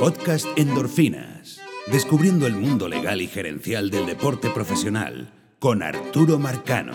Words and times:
Podcast 0.00 0.46
Endorfinas. 0.56 1.60
Descubriendo 1.86 2.48
el 2.48 2.54
mundo 2.54 2.88
legal 2.88 3.22
y 3.22 3.28
gerencial 3.28 3.90
del 3.90 4.06
deporte 4.06 4.50
profesional 4.50 5.32
con 5.60 5.82
Arturo 5.82 6.38
Marcano. 6.38 6.92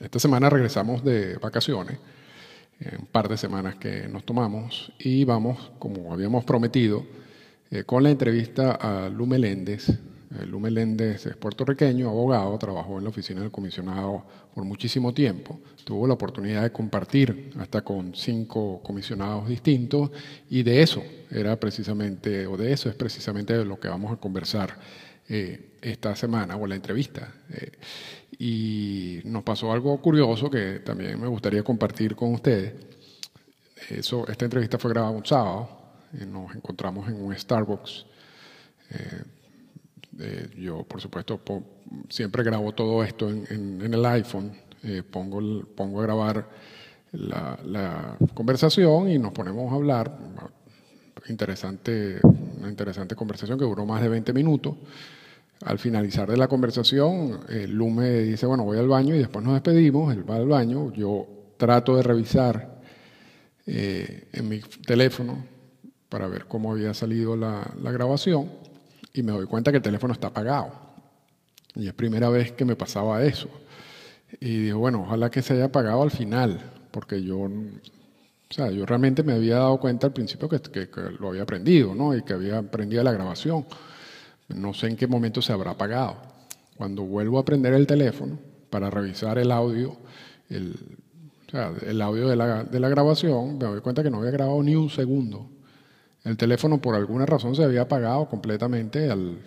Esta 0.00 0.18
semana 0.18 0.50
regresamos 0.50 1.04
de 1.04 1.36
vacaciones, 1.36 1.98
un 2.98 3.06
par 3.06 3.28
de 3.28 3.36
semanas 3.36 3.76
que 3.76 4.08
nos 4.08 4.24
tomamos 4.24 4.92
y 4.98 5.24
vamos, 5.24 5.70
como 5.78 6.12
habíamos 6.12 6.44
prometido, 6.44 7.06
eh, 7.70 7.84
con 7.84 8.02
la 8.02 8.10
entrevista 8.10 8.72
a 8.72 9.08
Lu 9.08 9.26
Meléndez, 9.26 9.90
eh, 9.90 9.98
Lu 10.46 10.60
Meléndez 10.60 11.26
es 11.26 11.36
puertorriqueño, 11.36 12.08
abogado, 12.08 12.56
trabajó 12.56 12.98
en 12.98 13.04
la 13.04 13.10
oficina 13.10 13.40
del 13.40 13.50
comisionado 13.50 14.24
por 14.54 14.64
muchísimo 14.64 15.12
tiempo. 15.12 15.58
Tuvo 15.82 16.06
la 16.06 16.14
oportunidad 16.14 16.62
de 16.62 16.70
compartir 16.70 17.52
hasta 17.58 17.82
con 17.82 18.14
cinco 18.14 18.80
comisionados 18.80 19.48
distintos 19.48 20.10
y 20.48 20.62
de 20.62 20.82
eso 20.82 21.02
era 21.32 21.58
precisamente, 21.58 22.46
o 22.46 22.56
de 22.56 22.72
eso 22.72 22.88
es 22.88 22.94
precisamente 22.94 23.58
de 23.58 23.64
lo 23.64 23.80
que 23.80 23.88
vamos 23.88 24.12
a 24.12 24.16
conversar 24.16 24.78
eh, 25.28 25.72
esta 25.82 26.14
semana 26.14 26.56
o 26.56 26.64
la 26.64 26.76
entrevista. 26.76 27.34
Eh, 27.50 27.72
y 28.38 29.20
nos 29.24 29.42
pasó 29.42 29.72
algo 29.72 30.00
curioso 30.00 30.48
que 30.48 30.78
también 30.78 31.20
me 31.20 31.26
gustaría 31.26 31.64
compartir 31.64 32.14
con 32.14 32.34
ustedes. 32.34 32.74
Eso, 33.88 34.28
esta 34.28 34.44
entrevista 34.44 34.78
fue 34.78 34.92
grabada 34.92 35.12
un 35.12 35.26
sábado, 35.26 35.68
nos 36.26 36.54
encontramos 36.54 37.08
en 37.08 37.20
un 37.20 37.36
Starbucks 37.36 38.06
eh, 38.90 39.22
yo, 40.56 40.84
por 40.84 41.00
supuesto, 41.00 41.40
siempre 42.08 42.42
grabo 42.42 42.72
todo 42.72 43.02
esto 43.02 43.28
en, 43.28 43.80
el 43.82 44.04
iPhone, 44.06 44.52
eh, 44.82 45.02
pongo, 45.08 45.64
pongo 45.74 46.00
a 46.00 46.02
grabar 46.02 46.48
la, 47.12 48.16
conversación 48.34 49.10
y 49.10 49.18
nos 49.18 49.32
ponemos 49.32 49.72
a 49.72 49.76
hablar. 49.76 50.16
Interesante, 51.28 52.18
una 52.58 52.68
interesante 52.68 53.14
conversación 53.14 53.58
que 53.58 53.64
duró 53.64 53.84
más 53.86 54.02
de 54.02 54.08
20 54.08 54.32
minutos. 54.32 54.76
Al 55.64 55.78
finalizar 55.78 56.28
de 56.28 56.38
la 56.38 56.48
conversación, 56.48 57.40
eh, 57.48 57.66
Lu 57.68 57.90
me 57.90 58.20
dice, 58.20 58.46
bueno, 58.46 58.64
voy 58.64 58.78
al 58.78 58.88
baño 58.88 59.14
y 59.14 59.18
después 59.18 59.44
nos 59.44 59.54
despedimos, 59.54 60.12
él 60.14 60.28
va 60.28 60.36
al 60.36 60.48
baño, 60.48 60.90
yo 60.92 61.26
trato 61.58 61.96
de 61.96 62.02
revisar 62.02 62.80
en 63.66 64.48
mi 64.48 64.58
teléfono 64.84 65.44
para 66.08 66.26
ver 66.26 66.46
cómo 66.46 66.72
había 66.72 66.92
salido 66.92 67.36
la 67.36 67.92
grabación 67.92 68.48
y 69.12 69.22
me 69.22 69.32
doy 69.32 69.46
cuenta 69.46 69.70
que 69.70 69.78
el 69.78 69.82
teléfono 69.82 70.12
está 70.12 70.28
apagado. 70.28 70.72
Y 71.74 71.86
es 71.86 71.94
primera 71.94 72.28
vez 72.28 72.52
que 72.52 72.64
me 72.64 72.76
pasaba 72.76 73.22
eso. 73.22 73.48
Y 74.40 74.64
digo, 74.64 74.78
bueno, 74.78 75.02
ojalá 75.02 75.30
que 75.30 75.42
se 75.42 75.54
haya 75.54 75.66
apagado 75.66 76.02
al 76.02 76.10
final, 76.10 76.60
porque 76.90 77.22
yo, 77.22 77.38
o 77.40 77.50
sea, 78.48 78.70
yo 78.70 78.86
realmente 78.86 79.22
me 79.22 79.32
había 79.32 79.56
dado 79.56 79.78
cuenta 79.78 80.06
al 80.06 80.12
principio 80.12 80.48
que, 80.48 80.60
que, 80.60 80.88
lo 81.18 81.28
había 81.28 81.42
aprendido, 81.42 81.94
¿no? 81.94 82.16
Y 82.16 82.22
que 82.22 82.34
había 82.34 82.58
aprendido 82.58 83.02
la 83.02 83.12
grabación. 83.12 83.66
No 84.48 84.74
sé 84.74 84.88
en 84.88 84.96
qué 84.96 85.06
momento 85.06 85.42
se 85.42 85.52
habrá 85.52 85.72
apagado. 85.72 86.16
Cuando 86.76 87.04
vuelvo 87.04 87.38
a 87.38 87.44
prender 87.44 87.74
el 87.74 87.86
teléfono 87.86 88.38
para 88.70 88.90
revisar 88.90 89.38
el 89.38 89.50
audio, 89.52 89.96
el, 90.48 90.74
o 91.46 91.50
sea, 91.50 91.72
el 91.86 92.00
audio 92.00 92.28
de 92.28 92.36
la, 92.36 92.64
de 92.64 92.80
la 92.80 92.88
grabación, 92.88 93.58
me 93.58 93.64
doy 93.64 93.80
cuenta 93.80 94.02
que 94.02 94.10
no 94.10 94.18
había 94.18 94.30
grabado 94.30 94.62
ni 94.62 94.76
un 94.76 94.90
segundo. 94.90 95.48
El 96.24 96.36
teléfono 96.36 96.80
por 96.80 96.94
alguna 96.94 97.26
razón 97.26 97.54
se 97.56 97.64
había 97.64 97.82
apagado 97.82 98.28
completamente 98.28 99.10
al, 99.10 99.38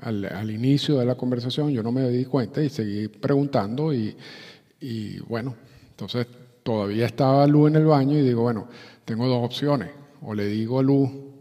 al, 0.00 0.50
inicio 0.50 0.98
de 0.98 1.04
la 1.04 1.16
conversación, 1.16 1.70
yo 1.70 1.82
no 1.82 1.92
me 1.92 2.08
di 2.08 2.24
cuenta 2.24 2.62
y 2.62 2.70
seguí 2.70 3.08
preguntando 3.08 3.92
y, 3.92 4.16
y 4.80 5.18
bueno, 5.20 5.54
entonces 5.90 6.26
todavía 6.62 7.06
estaba 7.06 7.46
Lu 7.46 7.66
en 7.66 7.76
el 7.76 7.84
baño 7.84 8.16
y 8.18 8.22
digo, 8.22 8.42
bueno, 8.42 8.68
tengo 9.04 9.26
dos 9.26 9.44
opciones, 9.44 9.90
o 10.22 10.34
le 10.34 10.46
digo 10.46 10.78
a 10.78 10.82
Lu, 10.82 11.34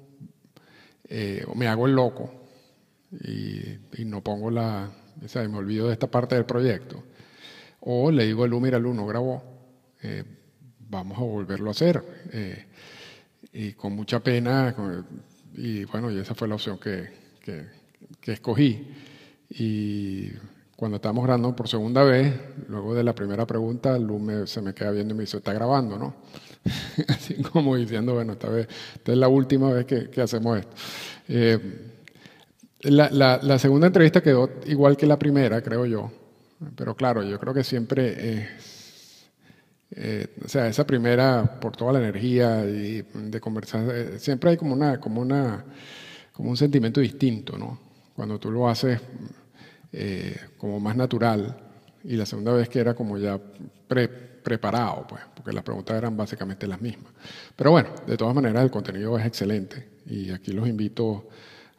eh, 1.09 1.45
o 1.47 1.55
me 1.55 1.67
hago 1.67 1.85
el 1.85 1.93
loco 1.93 2.29
y, 3.23 4.01
y 4.01 4.05
no 4.05 4.21
pongo 4.21 4.51
la, 4.51 4.89
o 5.23 5.27
sea, 5.27 5.47
me 5.47 5.57
olvido 5.57 5.87
de 5.87 5.93
esta 5.93 6.07
parte 6.07 6.35
del 6.35 6.45
proyecto, 6.45 7.03
o 7.79 8.11
le 8.11 8.25
digo 8.25 8.43
a 8.43 8.47
Lu, 8.47 8.59
mira 8.59 8.79
Lu, 8.79 8.93
no 8.93 9.05
grabó, 9.05 9.43
eh, 10.03 10.23
vamos 10.89 11.17
a 11.17 11.21
volverlo 11.21 11.69
a 11.69 11.71
hacer. 11.71 12.03
Eh, 12.33 12.65
y 13.57 13.73
con 13.73 13.93
mucha 13.93 14.19
pena, 14.19 14.75
y 15.55 15.83
bueno, 15.85 16.11
y 16.11 16.19
esa 16.19 16.35
fue 16.35 16.47
la 16.47 16.53
opción 16.53 16.77
que, 16.77 17.09
que, 18.21 18.31
escogí. 18.31 18.87
Y 19.49 20.29
cuando 20.75 20.97
estábamos 20.97 21.23
grabando 21.23 21.55
por 21.55 21.67
segunda 21.67 22.03
vez, 22.03 22.39
luego 22.69 22.93
de 22.93 23.03
la 23.03 23.15
primera 23.15 23.47
pregunta, 23.47 23.97
Lu 23.97 24.45
se 24.45 24.61
me 24.61 24.75
queda 24.75 24.91
viendo 24.91 25.15
y 25.15 25.17
me 25.17 25.21
dice, 25.21 25.37
está 25.37 25.53
grabando, 25.53 25.97
¿no? 25.97 26.17
Así 27.07 27.41
como 27.41 27.75
diciendo, 27.75 28.13
bueno, 28.13 28.33
esta 28.33 28.47
vez, 28.47 28.67
esta 28.93 29.11
es 29.11 29.17
la 29.17 29.27
última 29.27 29.71
vez 29.71 29.87
que, 29.87 30.21
hacemos 30.21 30.59
esto. 30.59 30.75
Eh, 31.27 31.59
la, 32.81 33.09
la, 33.09 33.39
la, 33.41 33.57
segunda 33.57 33.87
entrevista 33.87 34.21
quedó 34.21 34.51
igual 34.67 34.95
que 34.95 35.07
la 35.07 35.17
primera, 35.17 35.63
creo 35.63 35.87
yo. 35.87 36.11
Pero 36.75 36.95
claro, 36.95 37.23
yo 37.23 37.39
creo 37.39 37.55
que 37.55 37.63
siempre 37.63 38.33
es 38.33 38.76
eh, 39.91 40.27
o 40.43 40.47
sea, 40.47 40.67
esa 40.67 40.85
primera, 40.85 41.59
por 41.59 41.75
toda 41.75 41.93
la 41.93 41.99
energía 41.99 42.65
y 42.65 43.03
de 43.13 43.39
conversar, 43.39 43.89
eh, 43.89 44.19
siempre 44.19 44.51
hay 44.51 44.57
como, 44.57 44.73
una, 44.73 44.99
como, 44.99 45.21
una, 45.21 45.63
como 46.33 46.49
un 46.49 46.57
sentimiento 46.57 46.99
distinto, 46.99 47.57
¿no? 47.57 47.79
Cuando 48.15 48.39
tú 48.39 48.51
lo 48.51 48.67
haces 48.67 48.99
eh, 49.93 50.35
como 50.57 50.79
más 50.79 50.95
natural 50.95 51.55
y 52.03 52.15
la 52.15 52.25
segunda 52.25 52.51
vez 52.51 52.67
que 52.67 52.79
era 52.79 52.93
como 52.93 53.17
ya 53.17 53.39
preparado, 54.43 55.05
pues, 55.07 55.21
porque 55.33 55.53
las 55.53 55.63
preguntas 55.63 55.95
eran 55.97 56.17
básicamente 56.17 56.67
las 56.67 56.81
mismas. 56.81 57.13
Pero 57.55 57.71
bueno, 57.71 57.89
de 58.05 58.17
todas 58.17 58.35
maneras 58.35 58.63
el 58.63 58.71
contenido 58.71 59.17
es 59.17 59.25
excelente 59.25 59.87
y 60.05 60.31
aquí 60.31 60.51
los 60.51 60.67
invito 60.67 61.29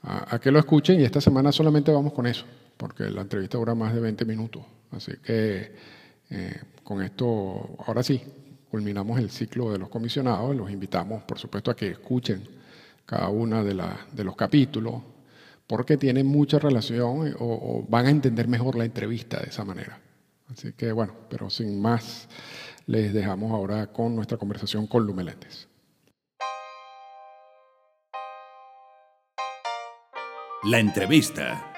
a, 0.03 0.35
a 0.35 0.39
que 0.39 0.51
lo 0.51 0.59
escuchen 0.59 1.01
y 1.01 1.05
esta 1.05 1.21
semana 1.21 1.53
solamente 1.53 1.93
vamos 1.93 2.13
con 2.13 2.27
eso, 2.27 2.47
porque 2.77 3.11
la 3.11 3.23
entrevista 3.23 3.59
dura 3.59 3.75
más 3.75 3.95
de 3.95 4.01
20 4.01 4.25
minutos, 4.25 4.63
así 4.93 5.13
que 5.23 5.73
eh, 6.31 6.61
con 6.89 7.03
esto, 7.03 7.77
ahora 7.87 8.03
sí, 8.03 8.19
culminamos 8.71 9.19
el 9.19 9.29
ciclo 9.29 9.71
de 9.71 9.77
los 9.77 9.91
comisionados. 9.91 10.57
Los 10.57 10.71
invitamos, 10.71 11.23
por 11.25 11.39
supuesto, 11.39 11.71
a 11.71 11.77
que 11.77 11.91
escuchen 11.91 12.43
cada 13.05 13.29
uno 13.29 13.63
de, 13.63 13.75
los 14.25 14.35
capítulos, 14.35 15.03
porque 15.67 15.99
tienen 15.99 16.27
mucha 16.27 16.59
relación 16.59 17.37
o, 17.41 17.85
van 17.91 18.07
a 18.07 18.11
entender 18.11 18.49
mejor 18.49 18.75
la 18.75 18.87
entrevista 18.87 19.39
de 19.39 19.51
esa 19.51 19.67
manera. 19.67 20.01
Así 20.51 20.73
que 20.73 20.91
bueno, 20.93 21.13
pero 21.29 21.51
sin 21.51 21.79
más, 21.79 22.27
les 22.87 23.13
dejamos 23.13 23.53
ahora 23.53 23.89
con 23.89 24.17
nuestra 24.17 24.39
conversación 24.39 24.87
con 24.87 25.05
Lu 25.05 25.13
Meléndez. 25.13 25.69
La 30.65 30.79
entrevista. 30.79 31.78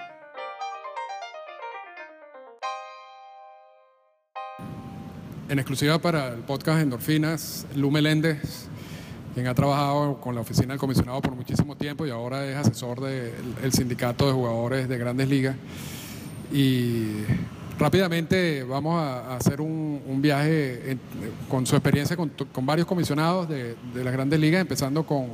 En 5.50 5.58
exclusiva 5.58 5.98
para 5.98 6.28
el 6.28 6.42
podcast 6.42 6.80
Endorfinas, 6.80 7.66
Lu 7.74 7.90
Meléndez, 7.90 8.68
quien 9.34 9.48
ha 9.48 9.54
trabajado 9.56 10.20
con 10.20 10.36
la 10.36 10.42
oficina 10.42 10.68
del 10.68 10.78
comisionado 10.78 11.20
por 11.20 11.34
muchísimo 11.34 11.74
tiempo 11.74 12.06
y 12.06 12.10
ahora 12.10 12.46
es 12.46 12.54
asesor 12.54 13.00
del 13.00 13.72
sindicato 13.72 14.28
de 14.28 14.32
jugadores 14.32 14.88
de 14.88 14.96
grandes 14.96 15.28
ligas. 15.28 15.56
Y 16.52 17.24
rápidamente 17.80 18.62
vamos 18.62 19.02
a, 19.02 19.34
hacer 19.34 19.60
un, 19.60 20.20
viaje 20.22 20.96
con 21.48 21.66
su 21.66 21.74
experiencia 21.74 22.16
con, 22.16 22.30
varios 22.64 22.86
comisionados 22.86 23.48
de, 23.48 23.74
las 23.92 24.12
grandes 24.12 24.38
ligas, 24.38 24.60
empezando 24.60 25.04
con, 25.04 25.30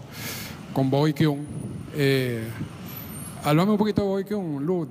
con 0.73 0.89
Bobby 0.89 1.13
Kyung. 1.13 1.41
Eh, 1.95 2.43
háblame 3.45 3.73
un 3.73 3.77
poquito 3.77 4.01
de 4.01 4.09
Bobby 4.09 4.25
Kyung, 4.25 4.63
Lu. 4.63 4.89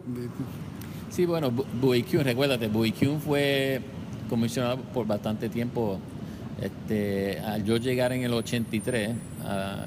Sí, 1.09 1.25
bueno, 1.25 1.49
Bobby 1.49 2.03
Kyung, 2.03 2.23
recuérdate, 2.23 2.67
Bobby 2.67 2.91
Kyung 2.91 3.19
fue 3.19 3.81
comisionado 4.29 4.77
por 4.93 5.07
bastante 5.07 5.49
tiempo. 5.49 5.99
Este, 6.61 7.39
al 7.39 7.65
yo 7.65 7.77
llegar 7.77 8.13
en 8.13 8.23
el 8.23 8.33
83, 8.33 9.09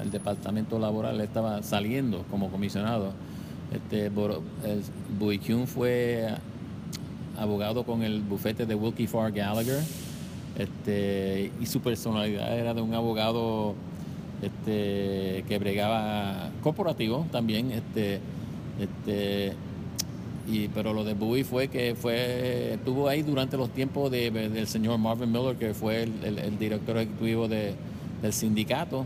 el 0.03 0.11
departamento 0.11 0.77
laboral 0.77 1.19
estaba 1.21 1.63
saliendo 1.63 2.23
como 2.29 2.49
comisionado. 2.49 3.13
Este, 3.73 4.09
fue 5.67 6.27
abogado 7.37 7.83
con 7.83 8.03
el 8.03 8.21
bufete 8.21 8.65
de 8.65 8.75
Wilkie 8.75 9.07
Farr 9.07 9.31
Gallagher 9.31 9.79
este, 10.57 11.51
y 11.61 11.65
su 11.65 11.79
personalidad 11.81 12.57
era 12.57 12.73
de 12.73 12.81
un 12.81 12.93
abogado 12.93 13.75
este, 14.41 15.45
que 15.47 15.57
bregaba 15.59 16.49
corporativo 16.61 17.25
también. 17.31 17.71
Pero 20.73 20.93
lo 20.93 21.03
de 21.03 21.13
Bowie 21.13 21.43
fue 21.43 21.67
que 21.67 21.95
fue 21.95 22.73
estuvo 22.73 23.07
ahí 23.07 23.21
durante 23.21 23.55
los 23.55 23.69
tiempos 23.69 24.09
de, 24.09 24.31
del 24.31 24.67
señor 24.67 24.97
Marvin 24.97 25.31
Miller, 25.31 25.55
que 25.57 25.73
fue 25.73 26.03
el, 26.03 26.57
director 26.57 26.97
ejecutivo 26.97 27.47
del 27.47 27.75
sindicato. 28.33 29.05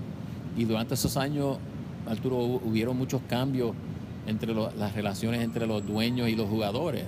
Y 0.56 0.66
durante 0.66 0.94
esos 0.94 1.18
años, 1.18 1.58
Arturo, 2.08 2.38
hubieron 2.38 2.98
muchos 2.98 3.22
cambios 3.28 3.74
entre 4.26 4.54
las 4.54 4.94
relaciones 4.94 5.42
entre 5.42 5.68
los 5.68 5.86
dueños 5.86 6.30
y 6.30 6.36
los 6.36 6.48
jugadores. 6.48 7.04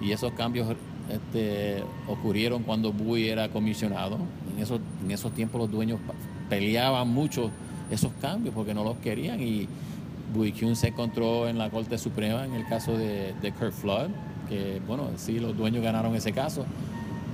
Y 0.00 0.10
esos 0.10 0.32
cambios 0.32 0.68
este, 1.08 1.82
ocurrieron 2.08 2.64
cuando 2.64 2.92
Bowie 2.92 3.30
era 3.30 3.48
comisionado. 3.48 4.18
En 4.54 4.62
esos, 4.62 4.80
en 5.04 5.10
esos 5.10 5.32
tiempos 5.34 5.60
los 5.60 5.70
dueños 5.70 6.00
peleaban 6.48 7.08
mucho 7.08 7.50
esos 7.90 8.12
cambios 8.20 8.54
porque 8.54 8.74
no 8.74 8.84
los 8.84 8.96
querían 8.98 9.40
y 9.40 9.68
Bui 10.34 10.54
se 10.74 10.88
encontró 10.88 11.48
en 11.48 11.58
la 11.58 11.70
Corte 11.70 11.96
Suprema 11.98 12.44
en 12.44 12.54
el 12.54 12.66
caso 12.66 12.96
de, 12.96 13.34
de 13.40 13.52
Kurt 13.52 13.72
Flood, 13.72 14.08
que 14.48 14.80
bueno, 14.86 15.08
sí, 15.16 15.38
los 15.38 15.56
dueños 15.56 15.82
ganaron 15.82 16.14
ese 16.14 16.32
caso, 16.32 16.64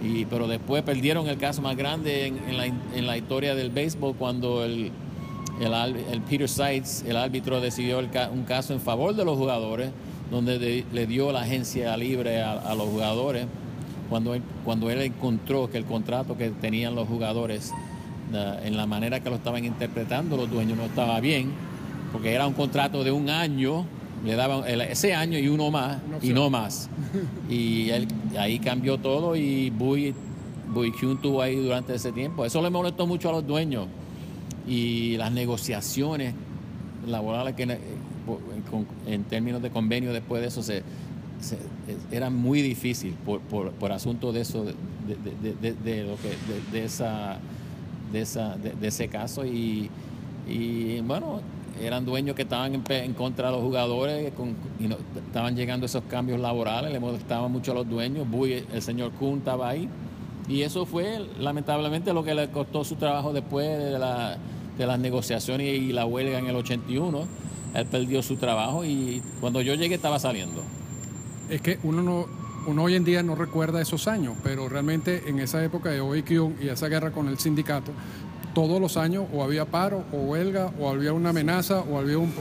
y, 0.02 0.24
pero 0.26 0.46
después 0.46 0.82
perdieron 0.82 1.28
el 1.28 1.38
caso 1.38 1.62
más 1.62 1.76
grande 1.76 2.26
en, 2.26 3.06
la, 3.06 3.16
historia 3.16 3.54
del 3.54 3.70
béisbol 3.70 4.14
cuando 4.16 4.64
el, 4.64 4.90
el, 5.60 6.20
Peter 6.28 6.48
Seitz, 6.48 7.04
el 7.06 7.16
árbitro, 7.16 7.60
decidió 7.60 8.00
un 8.32 8.44
caso 8.44 8.74
en 8.74 8.80
favor 8.80 9.14
de 9.14 9.24
los 9.24 9.38
jugadores, 9.38 9.90
donde 10.30 10.84
le 10.92 11.06
dio 11.06 11.32
la 11.32 11.42
agencia 11.42 11.96
libre 11.96 12.42
a, 12.42 12.74
los 12.74 12.88
jugadores, 12.88 13.46
cuando 14.10 14.34
él, 14.34 14.42
cuando 14.64 14.90
él 14.90 15.00
encontró 15.00 15.70
que 15.70 15.78
el 15.78 15.84
contrato 15.84 16.36
que 16.36 16.50
tenían 16.50 16.94
los 16.94 17.08
jugadores, 17.08 17.72
en 18.64 18.76
la 18.76 18.86
manera 18.86 19.20
que 19.20 19.30
lo 19.30 19.36
estaban 19.36 19.64
interpretando 19.64 20.36
los 20.36 20.50
dueños, 20.50 20.76
no 20.76 20.84
estaba 20.84 21.20
bien 21.20 21.52
porque 22.14 22.32
era 22.32 22.46
un 22.46 22.52
contrato 22.52 23.02
de 23.02 23.10
un 23.10 23.28
año, 23.28 23.84
le 24.24 24.36
daban 24.36 24.62
ese 24.68 25.14
año 25.14 25.36
y 25.36 25.48
uno 25.48 25.72
más, 25.72 25.98
y 26.22 26.32
no 26.32 26.48
más. 26.48 26.88
Y 27.50 27.90
él, 27.90 28.06
ahí 28.38 28.60
cambió 28.60 28.98
todo 28.98 29.34
y 29.34 29.70
Bui, 29.70 30.14
Bui 30.72 30.92
Kyun 30.92 31.20
tuvo 31.20 31.42
ahí 31.42 31.56
durante 31.56 31.92
ese 31.92 32.12
tiempo. 32.12 32.44
Eso 32.44 32.62
le 32.62 32.70
molestó 32.70 33.08
mucho 33.08 33.30
a 33.30 33.32
los 33.32 33.44
dueños. 33.44 33.88
Y 34.68 35.16
las 35.16 35.32
negociaciones 35.32 36.34
laborales 37.04 37.56
que 37.56 37.64
en 39.06 39.24
términos 39.24 39.60
de 39.60 39.70
convenio 39.70 40.12
después 40.12 40.40
de 40.40 40.48
eso 40.48 40.62
se, 40.62 40.84
era 42.12 42.30
muy 42.30 42.62
difícil 42.62 43.14
por, 43.26 43.40
por, 43.40 43.72
por 43.72 43.90
asunto 43.90 44.32
de 44.32 44.42
eso 44.42 44.64
de, 44.64 45.74
de, 45.84 46.04
lo 46.04 46.14
que 46.16 46.30
de, 46.72 46.84
esa 46.84 47.38
de 48.12 48.20
esa 48.20 48.56
de, 48.56 48.86
ese 48.86 49.08
caso 49.08 49.44
y, 49.44 49.90
y 50.48 51.00
bueno 51.00 51.42
eran 51.80 52.04
dueños 52.04 52.36
que 52.36 52.42
estaban 52.42 52.74
en, 52.74 53.14
contra 53.14 53.48
de 53.48 53.52
los 53.52 53.62
jugadores 53.62 54.32
y 54.78 54.88
no, 54.88 54.96
estaban 55.26 55.56
llegando 55.56 55.86
esos 55.86 56.04
cambios 56.04 56.40
laborales, 56.40 56.92
le 56.92 57.00
molestaban 57.00 57.50
mucho 57.50 57.72
a 57.72 57.74
los 57.74 57.88
dueños. 57.88 58.26
el 58.72 58.82
señor 58.82 59.12
Kuhn 59.12 59.38
estaba 59.38 59.68
ahí. 59.68 59.88
Y 60.48 60.62
eso 60.62 60.84
fue 60.84 61.24
lamentablemente 61.38 62.12
lo 62.12 62.22
que 62.22 62.34
le 62.34 62.50
costó 62.50 62.84
su 62.84 62.96
trabajo 62.96 63.32
después 63.32 63.66
de, 63.66 63.98
la, 63.98 64.36
de 64.76 64.86
las 64.86 64.98
negociaciones 64.98 65.66
y 65.66 65.92
la 65.92 66.04
huelga 66.04 66.38
en 66.38 66.46
el 66.46 66.56
81. 66.56 67.26
Él 67.74 67.86
perdió 67.86 68.22
su 68.22 68.36
trabajo 68.36 68.84
y 68.84 69.22
cuando 69.40 69.62
yo 69.62 69.74
llegué 69.74 69.94
estaba 69.94 70.18
saliendo. 70.18 70.62
Es 71.48 71.60
que 71.60 71.78
uno 71.82 72.02
no, 72.02 72.26
uno 72.66 72.82
hoy 72.82 72.94
en 72.94 73.04
día 73.04 73.22
no 73.22 73.34
recuerda 73.34 73.80
esos 73.80 74.08
años, 74.08 74.34
pero 74.42 74.68
realmente 74.68 75.28
en 75.28 75.38
esa 75.38 75.62
época 75.64 75.90
de 75.90 76.00
OIQ 76.00 76.62
y 76.62 76.68
esa 76.68 76.88
guerra 76.88 77.10
con 77.10 77.28
el 77.28 77.38
sindicato, 77.38 77.92
todos 78.54 78.80
los 78.80 78.96
años 78.96 79.26
o 79.34 79.42
había 79.42 79.64
paro 79.64 80.04
o 80.12 80.16
huelga 80.16 80.70
o 80.80 80.88
había 80.88 81.12
una 81.12 81.30
amenaza 81.30 81.80
o 81.80 81.98
había 81.98 82.18
un, 82.18 82.32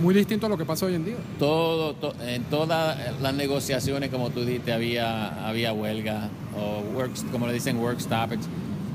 muy 0.00 0.14
distinto 0.14 0.46
a 0.46 0.48
lo 0.48 0.56
que 0.56 0.64
pasa 0.64 0.86
hoy 0.86 0.94
en 0.94 1.04
día. 1.04 1.16
Todo, 1.38 1.94
en 2.26 2.44
todas 2.44 2.96
las 3.20 3.34
negociaciones, 3.34 4.10
como 4.10 4.30
tú 4.30 4.44
dijiste, 4.44 4.72
había, 4.72 5.46
había 5.46 5.72
huelga 5.72 6.28
o 6.56 6.96
works, 6.96 7.24
como 7.30 7.46
le 7.46 7.52
dicen, 7.52 7.78
work 7.78 8.00
stoppage 8.00 8.42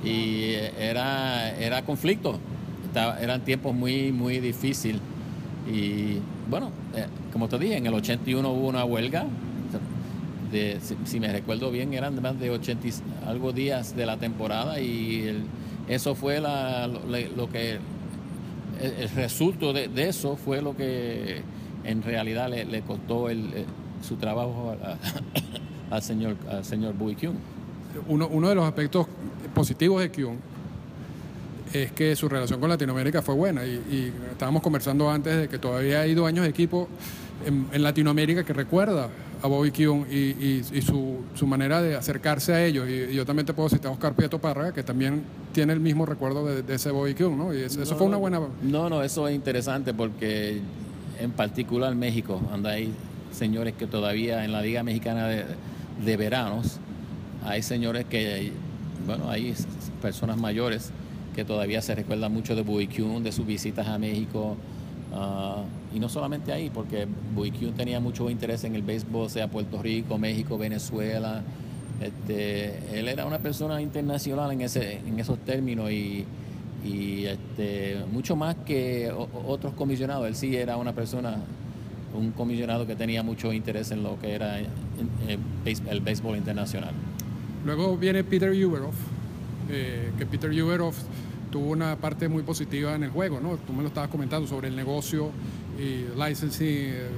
y 0.04 0.54
era, 0.80 1.56
era 1.58 1.84
conflicto. 1.84 2.40
eran 3.22 3.42
tiempos 3.42 3.76
muy, 3.76 4.12
muy 4.12 4.40
difíciles. 4.40 5.02
Y 5.72 6.20
bueno, 6.50 6.72
eh, 6.96 7.08
como 7.34 7.50
te 7.50 7.60
dije, 7.60 7.76
en 7.76 7.88
el 7.88 7.94
81 7.94 8.50
hubo 8.50 8.68
una 8.68 8.86
huelga. 8.86 9.26
De, 10.52 10.80
si, 11.04 11.20
me 11.20 11.30
recuerdo 11.30 11.72
bien, 11.72 11.94
eran 11.94 12.22
más 12.22 12.40
de 12.40 12.50
80 12.50 12.88
algo 13.28 13.52
días 13.52 13.98
de 13.98 14.06
la 14.06 14.16
temporada 14.16 14.80
y 14.80 15.24
el, 15.28 15.44
eso 15.88 16.16
fue 16.16 16.40
lo, 16.42 17.50
que, 17.50 17.80
el, 18.82 19.10
resultado 19.16 19.74
de, 19.74 19.90
eso 20.08 20.36
fue 20.36 20.62
lo 20.62 20.76
que 20.76 21.42
en 21.84 22.04
realidad 22.04 22.50
le, 22.50 22.82
costó 22.82 23.30
el, 23.30 23.66
su 24.06 24.16
trabajo 24.18 24.76
al 25.90 26.02
señor, 26.02 26.36
al 26.50 26.66
señor 26.66 26.94
Bui 26.94 27.16
Kyung. 27.16 27.38
Uno, 28.08 28.28
uno 28.28 28.50
de 28.50 28.56
los 28.56 28.66
aspectos 28.66 29.08
positivos 29.56 30.02
de 30.02 30.12
Kyung 30.12 30.38
es 31.74 31.92
que 31.92 32.16
su 32.16 32.30
relación 32.30 32.60
con 32.60 32.70
Latinoamérica 32.70 33.22
fue 33.22 33.36
buena 33.36 33.66
y, 33.66 34.14
estábamos 34.32 34.62
conversando 34.62 35.10
antes 35.10 35.36
de 35.36 35.50
que 35.50 35.58
todavía 35.58 36.02
hay 36.02 36.14
dueños 36.14 36.44
de 36.44 36.50
equipo 36.50 36.88
en 37.46 37.84
Latinoamérica 37.84 38.44
que 38.44 38.54
recuerda 38.54 39.10
a 39.42 39.48
Bobby 39.48 39.72
Kyung 39.72 40.06
y, 40.10 40.62
su, 40.82 41.48
manera 41.48 41.82
de 41.82 41.96
acercarse 41.96 42.54
a 42.54 42.66
ellos. 42.66 42.88
Y, 42.90 43.14
yo 43.14 43.26
también 43.26 43.46
te 43.46 43.54
puedo 43.54 43.70
citar 43.70 43.92
a 43.92 43.94
Oscar 43.94 44.14
Prieto 44.14 44.40
Párraga, 44.40 44.74
que 44.74 44.84
también 44.84 45.24
tiene 45.54 45.74
el 45.74 45.80
mismo 45.80 46.06
recuerdo 46.06 46.46
de, 46.46 46.74
ese 46.74 46.92
Bobby 46.92 47.14
Kyung, 47.14 47.38
¿no? 47.38 47.54
Y 47.54 47.62
eso, 47.62 47.84
fue 47.96 48.08
una 48.08 48.18
buena... 48.18 48.42
No, 48.62 48.90
no, 48.90 49.04
eso 49.04 49.28
es 49.28 49.36
interesante 49.36 49.94
porque 49.94 50.62
en 51.20 51.32
particular 51.32 51.96
México, 51.96 52.42
donde 52.50 52.70
hay 52.70 52.94
señores 53.32 53.74
que 53.74 53.88
todavía 53.88 54.44
en 54.44 54.52
la 54.52 54.62
Liga 54.62 54.84
Mexicana 54.84 55.28
de, 55.28 56.18
Veranos, 56.18 56.78
hay 57.44 57.62
señores 57.62 58.06
que, 58.06 58.52
bueno, 59.06 59.30
hay 59.30 59.54
personas 60.02 60.38
mayores 60.38 60.92
que 61.36 61.46
todavía 61.46 61.82
se 61.82 61.96
recuerdan 61.96 62.34
mucho 62.34 62.56
de 62.56 62.64
Bobby 62.64 62.88
Kyung, 62.88 63.24
de 63.24 63.32
sus 63.32 63.46
visitas 63.46 63.88
a 63.88 63.98
México. 63.98 64.58
Ah, 65.14 65.64
y 65.94 66.00
no 66.00 66.10
solamente 66.10 66.52
ahí, 66.52 66.70
porque 66.70 67.08
Buikyun 67.36 67.74
tenía 67.74 68.00
mucho 68.00 68.30
interés 68.30 68.64
en 68.64 68.76
el 68.76 68.82
béisbol, 68.82 69.30
sea 69.30 69.48
Puerto 69.48 69.82
Rico, 69.82 70.18
México, 70.18 70.58
Venezuela. 70.58 71.42
Este, 72.02 73.00
él 73.00 73.08
era 73.08 73.26
una 73.26 73.40
persona 73.40 73.82
internacional 73.82 74.52
en, 74.52 74.62
ese, 74.62 75.00
en 75.00 75.20
esos 75.20 75.40
términos 75.40 75.92
y, 75.92 76.26
este, 76.86 77.98
mucho 78.14 78.36
más 78.36 78.56
que 78.66 79.12
otros 79.12 79.74
comisionados. 79.74 80.28
Él 80.28 80.36
sí 80.36 80.56
era 80.56 80.78
una 80.78 80.94
persona, 80.94 81.38
un 82.14 82.32
comisionado 82.32 82.86
que 82.86 82.96
tenía 82.96 83.24
mucho 83.24 83.52
interés 83.52 83.92
en 83.92 84.04
lo 84.04 84.20
que 84.20 84.34
era 84.34 84.60
el 84.60 86.02
béisbol 86.02 86.38
internacional. 86.38 86.94
Luego 87.66 87.98
viene 87.98 88.24
Peter 88.24 88.52
Uberoff, 88.52 88.96
eh, 89.70 90.12
que 90.18 90.26
Peter 90.26 90.50
Uberoff 90.50 90.98
tuvo 91.58 91.72
una 91.72 91.96
parte 91.96 92.28
muy 92.28 92.44
positiva 92.44 92.94
en 92.94 93.04
el 93.04 93.10
juego, 93.10 93.40
¿no? 93.40 93.58
Tú 93.58 93.74
me 93.74 93.82
lo 93.82 93.88
estabas 93.88 94.12
comentando 94.12 94.48
sobre 94.48 94.68
el 94.68 94.76
negocio 94.76 95.32
y 95.80 96.06
licensing. 96.16 96.68
Eh, 96.68 97.10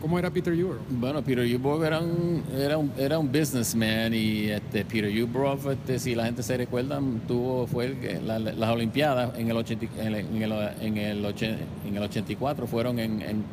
¿Cómo 0.00 0.18
era 0.18 0.30
Peter 0.30 0.52
Uber? 0.52 0.76
Bueno, 0.88 1.22
Peter 1.22 1.44
Uber 1.56 1.86
era 1.86 1.98
un, 1.98 2.44
era 2.56 2.78
un, 2.78 2.92
era 2.96 3.18
un 3.18 3.32
businessman 3.32 4.14
y 4.14 4.50
este, 4.50 4.84
Peter 4.84 5.10
Uber, 5.24 5.58
este, 5.72 5.98
si 5.98 6.14
la 6.14 6.26
gente 6.26 6.44
se 6.44 6.56
recuerda, 6.56 7.00
tuvo, 7.26 7.66
fue 7.66 7.86
el, 7.86 8.26
las 8.26 8.70
Olimpiadas 8.70 9.36
en 9.36 9.50
el, 9.50 9.56
80, 9.56 9.86
en, 9.98 10.14
el, 10.14 10.52
en, 10.80 10.96
el, 10.98 11.24
en 11.24 11.96
el 11.96 12.02
84 12.02 12.66
fueron 12.68 13.00
en, 13.00 13.22
en, 13.22 13.44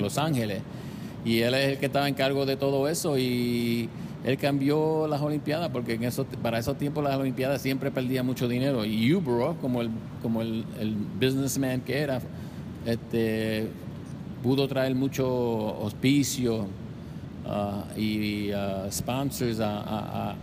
Los 0.00 0.16
Ángeles 0.16 0.62
y 1.24 1.40
él 1.40 1.52
es 1.52 1.72
el 1.72 1.78
que 1.78 1.86
estaba 1.86 2.08
en 2.08 2.14
cargo 2.14 2.46
de 2.46 2.56
todo 2.56 2.88
eso 2.88 3.18
y 3.18 3.90
él 4.24 4.36
cambió 4.36 5.06
las 5.06 5.22
Olimpiadas 5.22 5.70
porque 5.70 5.94
en 5.94 6.10
para 6.42 6.58
esos 6.58 6.76
tiempos 6.76 7.02
las 7.02 7.16
Olimpiadas 7.16 7.62
siempre 7.62 7.90
perdían 7.90 8.26
mucho 8.26 8.48
dinero. 8.48 8.84
Y 8.84 9.14
Uber, 9.14 9.56
como 9.60 9.80
el, 9.80 9.90
como 10.22 10.42
el, 10.42 10.64
businessman 11.18 11.80
que 11.80 11.98
era, 11.98 12.20
este, 12.84 13.68
pudo 14.42 14.68
traer 14.68 14.94
mucho 14.94 15.26
auspicio 15.26 16.66
uh, 17.46 17.98
y 17.98 18.52
uh, 18.52 18.90
sponsors 18.90 19.58
a, 19.60 20.34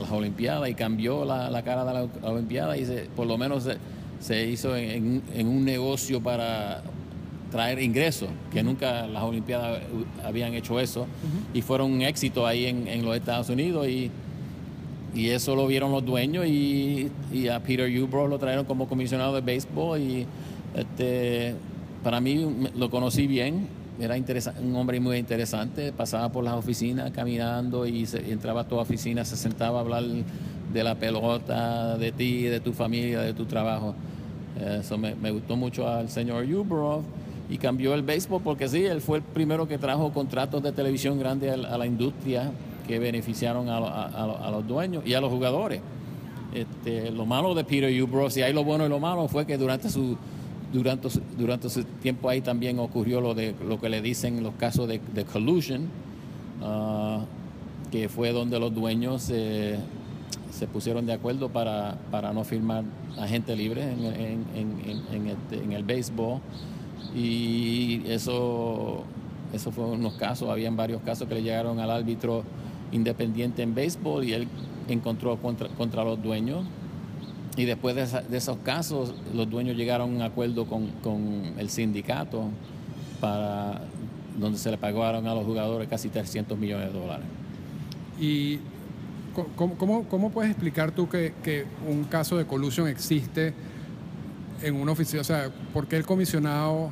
las 0.00 0.10
Olimpiadas 0.12 0.68
y 0.68 0.74
cambió 0.74 1.24
la, 1.24 1.62
cara 1.64 1.84
de 1.84 1.94
la 1.94 2.28
Olimpiada 2.30 2.76
y 2.76 3.08
por 3.16 3.26
lo 3.26 3.36
menos 3.36 3.68
se, 4.20 4.46
hizo 4.46 4.76
en, 4.76 5.22
un 5.44 5.64
negocio 5.64 6.22
para 6.22 6.82
traer 7.50 7.80
ingresos, 7.80 8.28
que 8.52 8.62
nunca 8.62 9.06
las 9.06 9.22
Olimpiadas 9.22 9.80
habían 10.24 10.54
hecho 10.54 10.78
eso 10.80 11.06
y 11.54 11.62
fueron 11.62 11.92
un 11.92 12.02
éxito 12.02 12.46
ahí 12.46 12.66
en, 12.66 13.04
los 13.04 13.16
Estados 13.16 13.48
Unidos 13.48 13.88
y, 13.88 14.10
y, 15.14 15.28
eso 15.28 15.56
lo 15.56 15.66
vieron 15.66 15.90
los 15.92 16.04
dueños 16.04 16.46
y, 16.46 17.10
a 17.50 17.60
Peter 17.60 17.90
Ubro 18.02 18.28
lo 18.28 18.38
trajeron 18.38 18.64
como 18.64 18.88
comisionado 18.88 19.34
de 19.34 19.40
béisbol 19.40 20.00
y 20.00 20.26
este, 20.74 21.54
para 22.02 22.20
mí 22.20 22.68
lo 22.76 22.90
conocí 22.90 23.26
bien, 23.26 23.66
era 24.00 24.14
un 24.62 24.76
hombre 24.76 25.00
muy 25.00 25.16
interesante, 25.16 25.92
pasaba 25.92 26.30
por 26.30 26.44
las 26.44 26.54
oficinas 26.54 27.10
caminando 27.10 27.86
y, 27.86 28.06
entraba 28.28 28.62
a 28.62 28.68
tu 28.68 28.76
oficina, 28.76 29.24
se 29.24 29.36
sentaba 29.36 29.78
a 29.78 29.80
hablar 29.80 30.04
de 30.72 30.84
la 30.84 30.94
pelota, 30.94 31.96
de 31.96 32.12
ti, 32.12 32.42
de 32.42 32.60
tu 32.60 32.72
familia, 32.72 33.20
de 33.20 33.32
tu 33.32 33.46
trabajo. 33.46 33.94
Eso 34.80 34.98
me, 34.98 35.30
gustó 35.30 35.56
mucho 35.56 35.88
al 35.88 36.08
señor 36.08 36.44
Uberov 36.44 37.02
y 37.48 37.58
cambió 37.58 37.94
el 37.94 38.02
béisbol 38.02 38.42
porque 38.42 38.68
sí, 38.68 38.84
él 38.84 39.00
fue 39.00 39.18
el 39.18 39.24
primero 39.24 39.66
que 39.66 39.78
trajo 39.78 40.12
contratos 40.12 40.62
de 40.62 40.72
televisión 40.72 41.18
grandes 41.18 41.52
a, 41.52 41.78
la 41.78 41.86
industria 41.86 42.50
que 42.86 42.98
beneficiaron 42.98 43.68
a, 43.68 44.50
los 44.50 44.66
dueños 44.66 45.04
y 45.06 45.14
a 45.14 45.20
los 45.20 45.30
jugadores. 45.30 45.80
Este, 46.54 47.10
lo 47.10 47.26
malo 47.26 47.54
de 47.54 47.64
Peter 47.64 48.02
Uberov, 48.02 48.30
si 48.30 48.42
hay 48.42 48.52
lo 48.52 48.64
bueno 48.64 48.86
y 48.86 48.88
lo 48.88 48.98
malo, 48.98 49.28
fue 49.28 49.46
que 49.46 49.56
durante 49.56 49.90
su 49.90 50.16
durante, 50.72 51.08
durante 51.38 51.68
ese 51.68 51.84
tiempo 52.02 52.28
ahí 52.28 52.40
también 52.40 52.78
ocurrió 52.78 53.20
lo 53.20 53.34
de 53.34 53.54
lo 53.66 53.80
que 53.80 53.88
le 53.88 54.02
dicen 54.02 54.42
los 54.42 54.54
casos 54.54 54.88
de, 54.88 55.00
collusion, 55.24 55.88
ah, 56.62 57.24
que 57.90 58.08
fue 58.08 58.32
donde 58.32 58.58
los 58.58 58.74
dueños 58.74 59.30
eh, 59.32 59.78
se 60.50 60.66
pusieron 60.66 61.06
de 61.06 61.12
acuerdo 61.12 61.48
para, 61.48 61.96
para 62.10 62.32
no 62.32 62.44
firmar 62.44 62.84
agente 63.18 63.56
libre 63.56 63.82
en, 63.82 64.44
en, 64.54 65.26
este, 65.26 65.62
en, 65.62 65.72
el 65.72 65.84
béisbol 65.84 66.40
y 67.14 68.02
eso, 68.06 69.04
eso 69.52 69.72
fue 69.72 69.84
unos 69.84 70.14
casos, 70.14 70.48
habían 70.50 70.76
varios 70.76 71.02
casos 71.02 71.28
que 71.28 71.34
le 71.34 71.42
llegaron 71.42 71.80
al 71.80 71.90
árbitro 71.90 72.44
independiente 72.92 73.62
en 73.62 73.74
béisbol 73.74 74.24
y 74.24 74.32
él 74.32 74.48
encontró 74.88 75.36
contra, 75.36 75.68
contra 75.68 76.04
los 76.04 76.22
dueños 76.22 76.64
y 77.56 77.64
después 77.64 77.96
de, 77.96 78.36
esos 78.36 78.56
casos 78.58 79.14
los 79.34 79.50
dueños 79.50 79.76
llegaron 79.76 80.12
a 80.12 80.14
un 80.14 80.22
acuerdo 80.22 80.66
con, 80.66 80.86
con 81.02 81.54
el 81.58 81.68
sindicato 81.70 82.44
para 83.20 83.80
donde 84.38 84.58
se 84.58 84.70
le 84.70 84.78
pagaron 84.78 85.26
a 85.26 85.34
los 85.34 85.44
jugadores 85.44 85.88
casi 85.88 86.08
300 86.08 86.56
millones 86.56 86.92
de 86.92 86.98
dólares. 86.98 87.26
¿Y 88.20 88.60
cómo, 89.56 90.04
cómo, 90.04 90.30
puedes 90.30 90.50
explicar 90.50 90.92
tú 90.92 91.08
que, 91.08 91.34
que, 91.42 91.64
un 91.88 92.04
caso 92.04 92.36
de 92.36 92.46
colusión 92.46 92.86
existe 92.86 93.52
en 94.62 94.76
una 94.76 94.92
oficina? 94.92 95.20
O 95.20 95.24
sea, 95.24 95.50
¿por 95.72 95.86
qué 95.86 95.96
el 95.96 96.06
comisionado, 96.06 96.90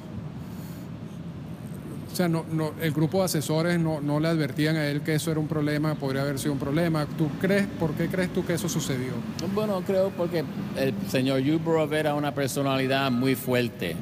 o 2.17 2.19
sea, 2.19 2.29
no, 2.29 2.47
no, 2.51 2.73
el 2.81 2.93
grupo 2.93 3.19
de 3.19 3.27
asesores 3.27 3.79
no, 3.79 4.01
no, 4.01 4.21
le 4.21 4.29
advertían 4.29 4.77
a 4.77 4.87
él 4.87 5.03
que 5.03 5.15
eso 5.15 5.31
era 5.31 5.39
un 5.39 5.49
problema, 5.49 5.97
podría 5.97 6.23
haber 6.23 6.39
sido 6.39 6.55
un 6.55 6.59
problema? 6.59 7.05
¿Tú 7.05 7.29
crees, 7.39 7.67
por 7.79 7.93
qué 7.93 8.09
crees 8.09 8.33
tú 8.33 8.43
que 8.43 8.55
eso 8.55 8.71
sucedió? 8.71 9.13
Bueno, 9.55 9.83
creo 9.87 10.09
porque 10.17 10.43
el 10.79 10.95
señor 11.11 11.43
Ubrov 11.43 11.93
era 11.93 12.15
una 12.15 12.33
personalidad 12.33 13.11
muy 13.11 13.35
fuerte 13.35 13.97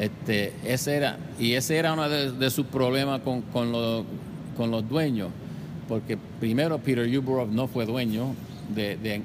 este, 0.00 0.52
ese 0.64 0.96
era, 0.96 1.16
y 1.38 1.52
ese 1.52 1.76
era 1.76 1.92
uno 1.92 2.08
de, 2.08 2.50
sus 2.50 2.66
problemas 2.66 3.20
con, 3.20 3.42
con, 3.42 3.70
los 3.72 4.88
dueños, 4.88 5.28
porque 5.88 6.18
primero 6.40 6.78
Peter 6.78 7.06
Uberov 7.18 7.52
no 7.52 7.68
fue 7.68 7.86
dueño 7.86 8.34
de, 8.74 8.96
de, 8.96 9.22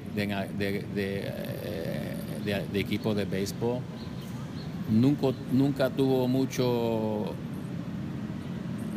de, 2.44 2.80
equipo 2.80 3.12
de 3.12 3.24
béisbol, 3.24 3.78
nunca, 4.88 5.28
nunca 5.52 5.90
tuvo 5.90 6.28
mucho 6.28 7.34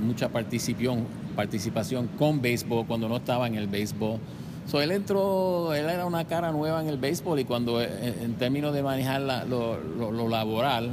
mucha 0.01 0.30
participación, 0.30 1.06
participación 1.36 2.08
con 2.18 2.42
béisbol 2.42 2.86
cuando 2.86 3.10
no 3.10 3.18
estaba 3.18 3.48
en 3.48 3.56
el 3.56 3.68
béisbol. 3.68 4.20
So, 4.68 4.82
él 4.82 4.92
entró, 4.92 5.74
él 5.74 5.89
era 5.89 6.06
una 6.06 6.25
cara 6.25 6.51
nueva 6.51 6.82
en 6.82 6.89
el 6.89 6.98
béisbol 6.98 7.39
y 7.39 7.46
cuando 7.46 7.82
en, 7.82 8.34
términos 8.34 8.74
de 8.74 8.84
manejar 8.84 9.22
lo, 9.22 10.30
laboral, 10.30 10.92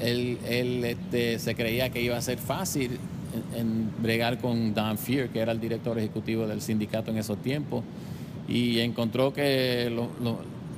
él, 0.00 0.38
este, 0.84 1.38
se 1.38 1.54
creía 1.54 1.88
que 1.90 2.02
iba 2.02 2.16
a 2.16 2.20
ser 2.20 2.38
fácil 2.38 2.98
en, 3.56 3.90
bregar 4.02 4.38
con 4.38 4.74
Dan 4.74 4.98
Fear, 4.98 5.30
que 5.30 5.40
era 5.40 5.52
el 5.52 5.60
director 5.60 5.98
ejecutivo 5.98 6.46
del 6.46 6.60
sindicato 6.60 7.10
en 7.10 7.16
esos 7.16 7.38
tiempos, 7.38 7.84
y 8.46 8.80
encontró 8.80 9.32
que, 9.32 9.90
lo, 9.90 10.08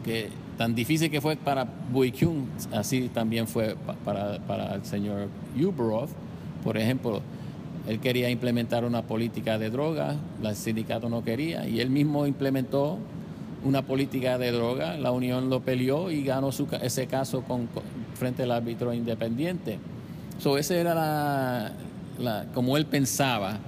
que 0.05 0.29
tan 0.57 0.77
difícil 0.77 1.11
que 1.11 1.21
fue 1.21 1.35
para 1.37 1.67
Kyung, 1.93 2.47
así 2.73 3.09
también 3.13 3.49
fue 3.49 3.77
para, 4.05 4.39
para 4.41 4.75
el 4.77 4.85
señor 4.85 5.29
Uberov. 5.57 6.09
Por 6.65 6.79
ejemplo, 6.79 7.21
él 7.87 8.01
quería 8.01 8.31
implementar 8.31 8.85
una 8.85 9.03
política 9.03 9.59
de 9.59 9.71
droga, 9.71 10.17
el 10.43 10.57
sindicato 10.57 11.09
no 11.09 11.23
quería, 11.23 11.69
y 11.69 11.81
él 11.81 11.91
mismo 11.91 12.27
implementó 12.27 12.99
una 13.65 13.83
política 13.83 14.39
de 14.39 14.53
droga, 14.53 14.97
la 14.97 15.11
Unión 15.11 15.51
lo 15.51 15.61
peleó 15.61 16.11
y 16.11 16.25
ganó 16.25 16.51
ese 16.83 17.07
caso 17.07 17.43
con, 17.43 17.69
frente 18.15 18.43
al 18.43 18.53
árbitro 18.53 18.93
independiente. 18.93 19.79
So, 20.39 20.59
ese 20.59 20.81
era 20.81 21.73
la, 22.19 22.45
como 22.55 22.77
él 22.77 22.87
pensaba 22.87 23.59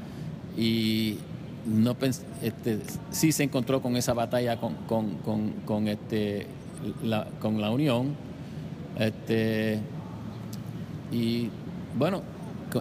y 0.56 1.18
no 1.66 1.96
este, 2.42 2.78
sí 3.10 3.32
se 3.32 3.44
encontró 3.44 3.82
con 3.82 3.96
esa 3.96 4.14
batalla 4.14 4.58
con, 4.58 4.74
con, 4.86 5.52
con, 5.64 5.88
este, 5.88 6.46
la, 7.02 7.26
con 7.40 7.60
la 7.60 7.70
Unión. 7.70 8.14
Este, 8.98 9.78
y 11.12 11.48
bueno, 11.96 12.22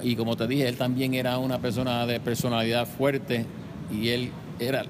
y 0.02 0.16
como 0.16 0.36
te 0.36 0.48
dije, 0.48 0.68
él 0.68 0.78
también 0.78 1.14
era 1.14 1.38
una 1.38 1.60
persona 1.60 2.06
de 2.06 2.20
personalidad 2.20 2.88
fuerte 2.88 3.46
y 3.92 4.10
él 4.10 4.32
era, 4.60 4.84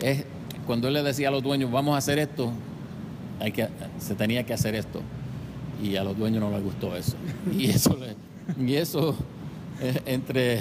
es, 0.00 0.24
cuando 0.66 0.88
él 0.88 0.94
le 0.94 1.02
decía 1.02 1.28
a 1.28 1.30
los 1.30 1.42
dueños, 1.42 1.70
vamos 1.70 1.94
a 1.94 1.98
hacer 1.98 2.18
esto, 2.18 2.52
hay 3.40 3.52
que, 3.52 3.68
se 3.98 4.14
tenía 4.14 4.44
que 4.44 4.54
hacer 4.54 4.74
esto. 4.74 5.00
Y 5.82 5.96
a 5.96 6.04
los 6.04 6.16
dueños 6.16 6.40
no 6.40 6.50
les 6.50 6.62
gustó 6.62 6.96
eso. 6.96 7.16
Y 7.52 7.66
eso, 7.66 7.98
y 8.58 8.74
eso 8.74 9.16
eh, 9.80 10.00
entre, 10.06 10.60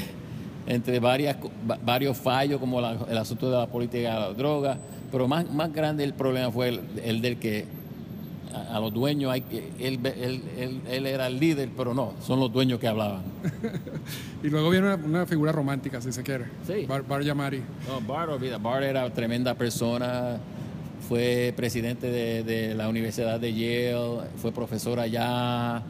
entre 0.67 0.99
varias, 0.99 1.37
varios 1.85 2.17
fallos, 2.17 2.59
como 2.59 2.79
el 2.79 3.17
asunto 3.17 3.49
de 3.49 3.57
la 3.57 3.67
política 3.67 4.13
de 4.13 4.19
la 4.19 4.33
droga, 4.33 4.77
pero 5.11 5.27
más, 5.27 5.49
más 5.51 5.71
grande 5.71 6.03
el 6.03 6.13
problema 6.13 6.51
fue 6.51 6.81
el 7.03 7.21
del 7.21 7.37
que 7.37 7.65
a, 8.53 8.79
los 8.79 8.93
dueños, 8.93 9.31
hay 9.31 9.41
que, 9.41 9.71
él, 9.79 9.99
él, 10.05 10.81
él, 10.87 11.05
era 11.05 11.27
el 11.27 11.39
líder, 11.39 11.69
pero 11.75 11.93
no, 11.93 12.13
son 12.21 12.39
los 12.39 12.51
dueños 12.51 12.79
que 12.79 12.87
hablaban. 12.87 13.21
y 14.43 14.49
luego 14.49 14.69
viene 14.69 14.93
una, 14.93 15.25
figura 15.25 15.51
romántica, 15.51 16.01
si 16.01 16.11
se 16.11 16.23
quiere. 16.23 16.45
Sí. 16.67 16.85
Bar, 16.85 17.21
Yamari. 17.21 17.61
No, 17.87 18.01
Bar, 18.01 18.29
Bar 18.59 18.83
era 18.83 19.09
tremenda 19.11 19.55
persona, 19.55 20.37
fue 21.07 21.53
presidente 21.55 22.09
de, 22.09 22.43
de, 22.43 22.75
la 22.75 22.89
Universidad 22.89 23.39
de 23.39 23.53
Yale, 23.53 24.29
fue 24.37 24.51
profesor 24.51 24.99
allá, 24.99 25.81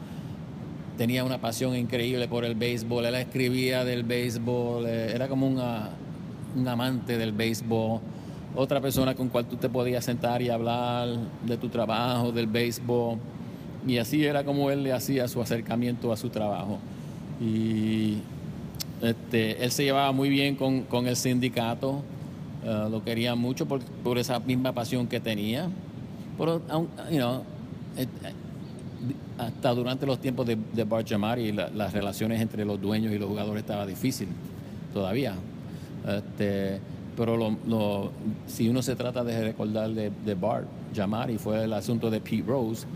tenía 0.96 1.24
una 1.24 1.38
pasión 1.38 1.76
increíble 1.76 2.28
por 2.28 2.44
el 2.44 2.54
béisbol, 2.54 3.06
él 3.06 3.14
escribía 3.16 3.84
del 3.84 4.04
béisbol, 4.04 4.86
eh, 4.86 5.12
era 5.14 5.28
como 5.28 5.46
un 5.46 6.68
amante 6.68 7.18
del 7.18 7.32
béisbol 7.32 8.00
otra 8.54 8.80
persona 8.80 9.14
con 9.14 9.28
cual 9.28 9.46
tú 9.46 9.56
te 9.56 9.68
podías 9.68 10.04
sentar 10.04 10.40
y 10.42 10.48
hablar 10.48 11.08
de 11.44 11.56
tu 11.56 11.68
trabajo, 11.68 12.32
del 12.32 12.46
béisbol. 12.46 13.18
Y 13.86 13.98
así 13.98 14.24
era 14.24 14.44
como 14.44 14.70
él 14.70 14.82
le 14.82 14.92
hacía 14.92 15.28
su 15.28 15.40
acercamiento 15.42 16.12
a 16.12 16.16
su 16.16 16.30
trabajo. 16.30 16.78
Y 17.40 18.18
este, 19.02 19.62
él 19.62 19.70
se 19.70 19.84
llevaba 19.84 20.12
muy 20.12 20.28
bien 20.28 20.56
con, 20.56 21.06
el 21.06 21.16
sindicato, 21.16 22.02
eh, 22.64 22.88
lo 22.90 23.02
quería 23.02 23.34
mucho 23.34 23.66
por, 23.66 24.18
esa 24.18 24.38
misma 24.38 24.72
pasión 24.72 25.06
que 25.06 25.20
tenía. 25.20 25.68
Pero, 26.38 26.62
you 27.10 27.18
know, 27.18 27.42
eh, 27.96 28.06
hasta 29.36 29.74
durante 29.74 30.06
los 30.06 30.20
tiempos 30.20 30.46
de, 30.46 30.56
de 30.72 30.84
Bart 30.84 31.08
Jamari, 31.08 31.52
las 31.52 31.92
relaciones 31.92 32.40
entre 32.40 32.64
los 32.64 32.80
dueños 32.80 33.12
y 33.12 33.18
los 33.18 33.28
jugadores 33.28 33.62
estaba 33.62 33.84
difícil 33.84 34.28
todavía. 34.92 35.34
Este, 36.06 36.80
pero 37.16 37.36
lo, 37.36 38.10
si 38.46 38.68
uno 38.68 38.82
se 38.82 38.96
trata 38.96 39.24
de 39.24 39.42
recordar 39.42 39.90
de, 39.90 40.10
de 40.24 40.34
Bart 40.34 40.66
y 41.28 41.38
fue 41.38 41.64
el 41.64 41.72
asunto 41.72 42.10
de 42.10 42.20
Pete 42.20 42.44
Rose, 42.46 42.86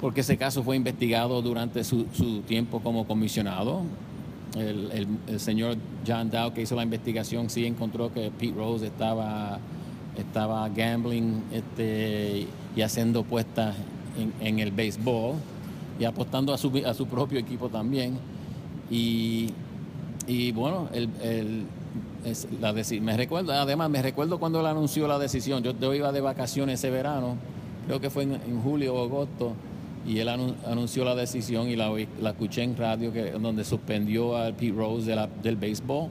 porque 0.00 0.20
ese 0.20 0.36
caso 0.36 0.62
fue 0.62 0.76
investigado 0.76 1.42
durante 1.42 1.84
su, 1.84 2.04
tiempo 2.46 2.80
como 2.80 3.06
comisionado. 3.06 3.82
El, 4.56 5.06
señor 5.38 5.76
John 6.06 6.30
Dow, 6.30 6.52
que 6.52 6.62
hizo 6.62 6.76
la 6.76 6.82
investigación, 6.82 7.48
sí 7.48 7.64
encontró 7.64 8.12
que 8.12 8.30
Pete 8.30 8.54
Rose 8.54 8.86
estaba, 8.86 9.58
estaba 10.16 10.68
gambling 10.68 11.42
este, 11.52 12.46
y 12.76 12.82
haciendo 12.82 13.22
puestas 13.22 13.74
en, 14.40 14.58
el 14.58 14.70
béisbol 14.70 15.36
y 15.98 16.04
apostando 16.04 16.52
a 16.52 16.58
su, 16.58 16.82
a 16.86 16.94
su 16.94 17.06
propio 17.06 17.38
equipo 17.38 17.68
también. 17.68 18.18
Y, 18.90 19.52
bueno, 20.52 20.88
el 20.92 21.66
la 22.60 22.72
me 23.00 23.16
recuerdo, 23.16 23.52
además 23.52 23.90
me 23.90 24.02
recuerdo 24.02 24.38
cuando 24.38 24.60
él 24.60 24.66
anunció 24.66 25.08
la 25.08 25.18
decisión. 25.18 25.62
Yo, 25.62 25.78
yo 25.78 25.94
iba 25.94 26.12
de 26.12 26.20
vacaciones 26.20 26.80
ese 26.80 26.90
verano, 26.90 27.36
creo 27.86 28.00
que 28.00 28.10
fue 28.10 28.24
en, 28.24 28.62
julio 28.62 28.94
o 28.94 29.04
agosto, 29.04 29.52
y 30.06 30.18
él 30.18 30.28
anunció 30.28 31.04
la 31.04 31.14
decisión 31.14 31.68
y 31.68 31.76
la, 31.76 31.92
la 32.20 32.30
escuché 32.30 32.62
en 32.62 32.76
radio 32.76 33.12
que 33.12 33.32
donde 33.32 33.64
suspendió 33.64 34.36
al 34.36 34.54
Pete 34.54 34.72
Rose 34.76 35.06
de 35.06 35.28
del 35.42 35.56
béisbol 35.56 36.08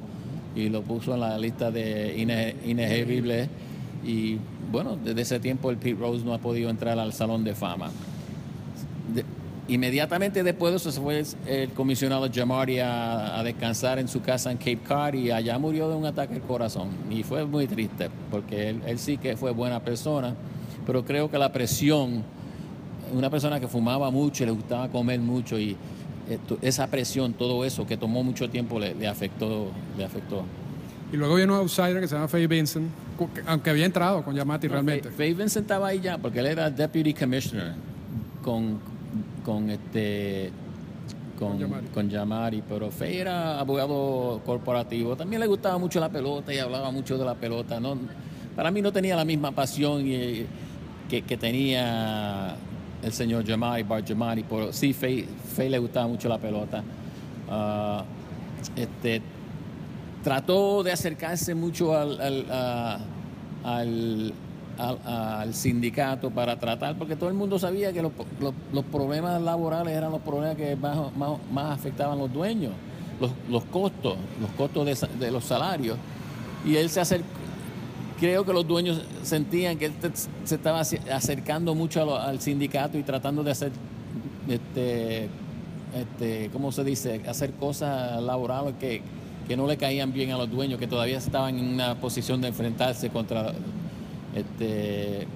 y 0.55 0.69
lo 0.69 0.81
puso 0.81 1.13
en 1.13 1.21
la 1.21 1.37
lista 1.37 1.71
de 1.71 2.15
inejevibles. 2.65 3.49
Y 4.05 4.37
bueno, 4.71 4.97
desde 5.01 5.21
ese 5.21 5.39
tiempo 5.39 5.69
el 5.69 5.77
Pete 5.77 5.99
Rose 5.99 6.23
no 6.25 6.33
ha 6.33 6.39
podido 6.39 6.69
entrar 6.69 6.97
al 6.99 7.13
Salón 7.13 7.43
de 7.43 7.53
Fama. 7.53 7.91
Inmediatamente 9.67 10.43
después 10.43 10.71
de 10.71 10.77
eso 10.77 10.91
se 10.91 10.99
fue 10.99 11.23
el 11.45 11.69
comisionado 11.69 12.27
Jamari 12.33 12.79
a, 12.79 13.41
descansar 13.43 13.99
en 13.99 14.07
su 14.07 14.21
casa 14.21 14.51
en 14.51 14.57
Cape 14.57 14.79
Cod 14.87 15.13
y 15.13 15.31
allá 15.31 15.57
murió 15.59 15.87
de 15.87 15.95
un 15.95 16.05
ataque 16.05 16.35
al 16.35 16.41
corazón. 16.41 16.89
Y 17.09 17.23
fue 17.23 17.45
muy 17.45 17.67
triste 17.67 18.09
porque 18.29 18.69
él, 18.69 18.99
sí 18.99 19.17
que 19.17 19.37
fue 19.37 19.51
buena 19.51 19.79
persona, 19.79 20.33
pero 20.85 21.05
creo 21.05 21.29
que 21.29 21.37
la 21.37 21.51
presión, 21.51 22.23
una 23.13 23.29
persona 23.29 23.59
que 23.59 23.67
fumaba 23.67 24.09
mucho, 24.09 24.45
le 24.45 24.51
gustaba 24.51 24.89
comer 24.89 25.19
mucho 25.19 25.59
y 25.59 25.77
esa 26.61 26.87
presión, 26.87 27.33
todo 27.33 27.63
eso 27.63 27.85
que 27.85 27.97
tomó 27.97 28.23
mucho 28.23 28.49
tiempo 28.49 28.79
le, 28.79 29.07
afectó, 29.07 29.71
le 29.97 30.03
afectó. 30.03 30.43
Y 31.13 31.17
luego 31.17 31.35
viene 31.35 31.51
un 31.51 31.59
outsider 31.59 31.99
que 31.99 32.07
se 32.07 32.15
llama 32.15 32.27
Faye 32.27 32.47
Vincent, 32.47 32.89
aunque 33.45 33.69
había 33.69 33.85
entrado 33.85 34.23
con 34.23 34.33
Yamati 34.33 34.67
realmente. 34.67 35.11
Faye 35.11 35.33
Vincent 35.33 35.65
estaba 35.65 35.89
ahí 35.89 35.99
ya 35.99 36.17
porque 36.17 36.39
él 36.39 36.47
era 36.47 36.69
Deputy 36.69 37.13
Commissioner 37.13 37.73
con, 38.41 38.79
con 39.43 39.69
este 39.69 40.51
con, 41.39 41.57
Yamari. 42.09 42.61
pero 42.69 42.91
Fey 42.91 43.17
era 43.17 43.59
abogado 43.59 44.41
corporativo, 44.45 45.15
también 45.15 45.39
le 45.39 45.47
gustaba 45.47 45.77
mucho 45.79 45.99
la 45.99 46.09
pelota 46.09 46.53
y 46.53 46.59
hablaba 46.59 46.91
mucho 46.91 47.17
de 47.17 47.25
la 47.25 47.33
pelota, 47.35 47.79
¿no? 47.79 47.97
para 48.55 48.69
mí 48.69 48.81
no 48.81 48.91
tenía 48.91 49.15
la 49.15 49.25
misma 49.25 49.51
pasión 49.51 50.05
y- 50.05 50.45
que, 51.09 51.23
que 51.23 51.37
tenía 51.37 52.55
el 53.01 53.11
señor 53.11 53.45
Jamari, 53.45 53.83
Bart 53.83 54.07
Jamari, 54.07 54.43
pero 54.43 54.71
sí, 54.71 54.93
Faye 54.93 55.25
le 55.69 55.79
gustaba 55.79 56.07
mucho 56.07 56.29
la 56.29 56.37
pelota. 56.37 56.83
Ah, 57.49 58.03
este, 58.75 59.21
trató 60.23 60.83
de 60.83 60.91
acercarse 60.91 61.55
mucho 61.55 61.97
al, 61.97 62.21
al, 62.21 62.45
a- 62.51 62.99
al- 63.63 64.33
al- 64.77 65.53
sindicato 65.53 66.29
para 66.29 66.57
tratar, 66.59 66.97
porque 66.97 67.15
todo 67.15 67.29
el 67.29 67.35
mundo 67.35 67.57
sabía 67.59 67.91
que 67.93 68.01
los, 68.01 68.11
los- 68.73 68.85
problemas 68.85 69.41
laborales 69.41 69.95
eran 69.95 70.11
los 70.11 70.21
problemas 70.21 70.55
que 70.57 70.75
más, 70.75 70.97
más, 71.15 71.31
más 71.51 71.77
afectaban 71.79 72.17
los 72.17 72.31
dueños, 72.31 72.71
los, 73.19 73.31
los 73.49 73.63
costos, 73.65 74.15
los 74.41 74.49
costos 74.51 74.85
de, 74.85 75.07
de 75.25 75.31
los 75.31 75.43
salarios. 75.43 75.97
Y 76.65 76.75
él 76.75 76.89
se 76.89 77.01
acercó, 77.01 77.27
creo 78.19 78.45
que 78.45 78.53
los 78.53 78.67
dueños 78.67 79.01
sentían 79.23 79.77
que 79.77 79.85
él 79.87 79.93
se 80.43 80.55
estaba 80.55 80.79
ace- 80.81 81.01
acercando 81.11 81.73
mucho 81.75 82.17
al 82.19 82.39
sindicato 82.39 82.97
y 82.97 83.03
tratando 83.03 83.43
de 83.43 83.51
hacer, 83.51 83.71
este, 84.47 85.27
este, 85.95 86.49
¿cómo 86.53 86.71
se 86.71 86.83
dice? 86.83 87.21
Hacer 87.27 87.51
cosas 87.53 88.21
laborales 88.21 88.75
que, 88.79 89.01
que 89.47 89.57
no 89.57 89.67
le 89.67 89.77
caían 89.77 90.13
bien 90.13 90.31
a 90.31 90.37
los 90.37 90.49
dueños, 90.49 90.79
que 90.79 90.87
todavía 90.87 91.17
estaban 91.17 91.57
en 91.57 91.67
una 91.73 91.95
posición 91.95 92.41
de 92.41 92.49
enfrentarse 92.49 93.09
contra 93.09 93.53
este, 94.35 95.27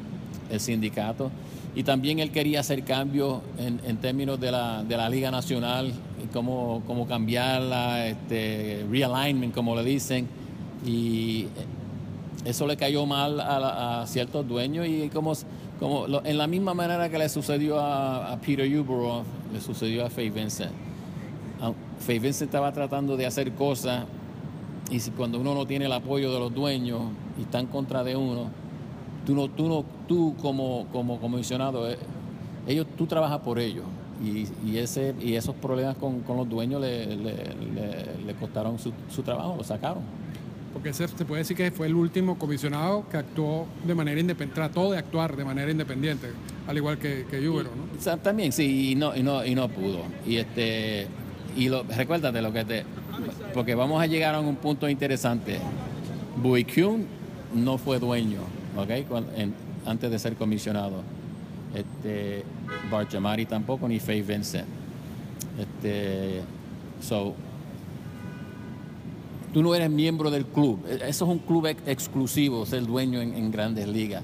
el 0.49 0.59
sindicato. 0.59 1.31
Y 1.75 1.83
también 1.83 2.19
él 2.19 2.31
quería 2.31 2.61
hacer 2.61 2.83
cambios 2.83 3.41
en, 3.57 3.81
en 3.85 3.97
términos 3.97 4.39
de 4.39 4.51
la, 4.51 4.83
de 4.83 4.95
la 4.95 5.09
Liga 5.09 5.29
Nacional, 5.29 5.91
cómo, 6.31 6.83
cómo 6.87 7.07
cambiarla, 7.07 8.07
este, 8.07 8.85
realignment, 8.89 9.53
como 9.53 9.75
le 9.75 9.83
dicen. 9.83 10.27
Y 10.85 11.47
eso 12.45 12.67
le 12.67 12.77
cayó 12.77 13.05
mal 13.05 13.39
a, 13.39 14.01
a 14.01 14.07
ciertos 14.07 14.47
dueños 14.47 14.87
y 14.87 15.09
como, 15.09 15.33
como 15.79 16.05
en 16.23 16.37
la 16.37 16.47
misma 16.47 16.73
manera 16.73 17.09
que 17.09 17.17
le 17.17 17.27
sucedió 17.27 17.79
a, 17.79 18.37
Peter 18.45 18.67
Uberoff, 18.67 19.25
le 19.51 19.61
sucedió 19.61 20.05
a 20.05 20.09
Faye 20.09 20.29
Vincent. 20.29 20.71
Ah, 21.61 21.71
Faye 21.99 22.19
Vincent 22.19 22.49
estaba 22.49 22.71
tratando 22.71 23.17
de 23.17 23.25
hacer 23.25 23.51
cosas 23.53 24.05
y 24.91 24.99
si 24.99 25.11
cuando 25.11 25.39
uno 25.39 25.55
no 25.55 25.65
tiene 25.65 25.85
el 25.85 25.93
apoyo 25.93 26.31
de 26.31 26.39
los 26.39 26.53
dueños 26.53 27.01
y 27.39 27.41
está 27.41 27.59
en 27.59 27.67
contra 27.67 28.03
de 28.03 28.15
uno, 28.15 28.49
tú 29.25 29.35
no, 29.35 29.47
tú 29.49 29.67
no, 29.67 29.85
tú 30.07 30.35
como, 30.41 30.87
como 30.91 31.19
comisionado, 31.19 31.89
eh, 31.89 31.97
ellos, 32.67 32.85
tú 32.97 33.05
trabajas 33.07 33.39
por 33.39 33.59
ellos. 33.59 33.85
Y, 34.23 34.47
y 34.65 34.77
ese, 34.77 35.13
y 35.21 35.33
esos 35.35 35.55
problemas 35.55 35.97
con, 35.97 36.21
con 36.21 36.37
los 36.37 36.47
dueños 36.49 36.79
le, 36.81 37.05
le- 37.17 37.33
le- 37.75 38.23
le 38.25 38.33
costaron 38.39 38.79
su, 38.79 38.93
su 39.13 39.23
trabajo, 39.23 39.55
lo 39.57 39.63
sacaron. 39.63 40.03
Porque 40.71 40.89
ese 40.89 41.07
se 41.07 41.25
puede 41.25 41.41
decir 41.41 41.55
que 41.55 41.69
fue 41.71 41.87
el 41.87 41.95
último 41.95 42.37
comisionado 42.37 43.05
que 43.09 43.17
actuó 43.17 43.65
de 43.85 43.93
manera 43.95 44.19
independiente, 44.19 44.55
trató 44.61 44.91
de 44.91 44.97
actuar 44.97 45.35
de 45.35 45.43
manera 45.45 45.69
independiente, 45.71 46.27
al 46.67 46.77
igual 46.77 46.97
que, 46.97 47.25
que 47.29 47.47
Ubero, 47.47 47.69
¿no? 47.75 48.17
También 48.17 48.51
sí 48.51 48.91
y 48.91 48.95
no 48.95 49.15
y 49.15 49.23
no 49.23 49.45
y 49.45 49.55
no 49.55 49.69
pudo 49.69 49.99
y 50.27 50.35
este 50.37 51.07
y 51.55 51.69
lo, 51.69 51.83
recuérdate 51.83 52.41
lo 52.41 52.51
que 52.51 52.65
te 52.65 52.83
porque 53.53 53.73
vamos 53.73 54.01
a 54.01 54.05
llegar 54.07 54.35
a 54.35 54.41
un 54.41 54.57
punto 54.57 54.89
interesante 54.89 55.59
Bui 56.41 56.65
Kyun 56.65 57.05
no 57.53 57.77
fue 57.77 57.99
dueño 57.99 58.39
¿ok? 58.75 59.07
Cuan- 59.07 59.25
en- 59.35 59.53
antes 59.85 60.09
de 60.11 60.19
ser 60.19 60.35
comisionado 60.35 61.01
este 61.75 62.43
Bart 62.89 63.11
Jamari 63.11 63.45
tampoco 63.45 63.87
ni 63.87 63.99
Faye 63.99 64.21
Vincent 64.23 64.65
este 65.59 66.41
so 67.01 67.33
tú 69.53 69.61
no 69.61 69.75
eres 69.75 69.89
miembro 69.89 70.31
del 70.31 70.45
club 70.45 70.79
E- 70.89 71.07
eso 71.09 71.25
es 71.25 71.31
un 71.31 71.39
club 71.39 71.67
ex- 71.67 71.81
exclusivo 71.87 72.65
ser 72.65 72.85
dueño 72.85 73.21
en, 73.21 73.51
grandes 73.51 73.87
ligas 73.87 74.23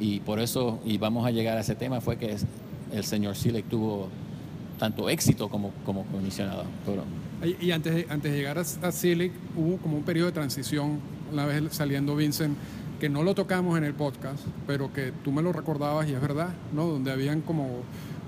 y 0.00 0.20
por 0.20 0.38
eso, 0.38 0.78
y 0.84 0.96
vamos 0.96 1.26
a 1.26 1.32
llegar 1.32 1.56
a 1.56 1.60
ese 1.60 1.74
tema, 1.74 2.00
fue 2.00 2.16
que 2.16 2.36
el 2.92 3.02
señor 3.04 3.34
Silek 3.34 3.64
tuvo 3.68 4.06
tanto 4.78 5.08
éxito 5.10 5.48
como, 5.48 5.72
como 5.84 6.04
comisionado. 6.04 6.62
Pero, 6.86 7.02
Y, 7.60 7.72
antes, 7.72 7.92
de, 7.92 8.06
antes 8.08 8.30
de 8.30 8.38
llegar 8.38 8.58
a, 8.58 8.60
a 8.60 8.92
Silic, 8.92 9.32
hubo 9.56 9.76
como 9.78 9.96
un 9.96 10.04
periodo 10.04 10.26
de 10.26 10.32
transición, 10.34 11.00
una 11.32 11.46
vez 11.46 11.64
saliendo 11.72 12.14
Vincent, 12.14 12.56
que 12.98 13.08
no 13.08 13.22
lo 13.22 13.34
tocamos 13.34 13.78
en 13.78 13.84
el 13.84 13.94
podcast, 13.94 14.40
pero 14.66 14.92
que 14.92 15.12
tú 15.24 15.32
me 15.32 15.42
lo 15.42 15.52
recordabas 15.52 16.08
y 16.08 16.14
es 16.14 16.20
verdad, 16.20 16.48
¿no? 16.72 16.86
Donde 16.86 17.12
habían 17.12 17.40
como, 17.40 17.68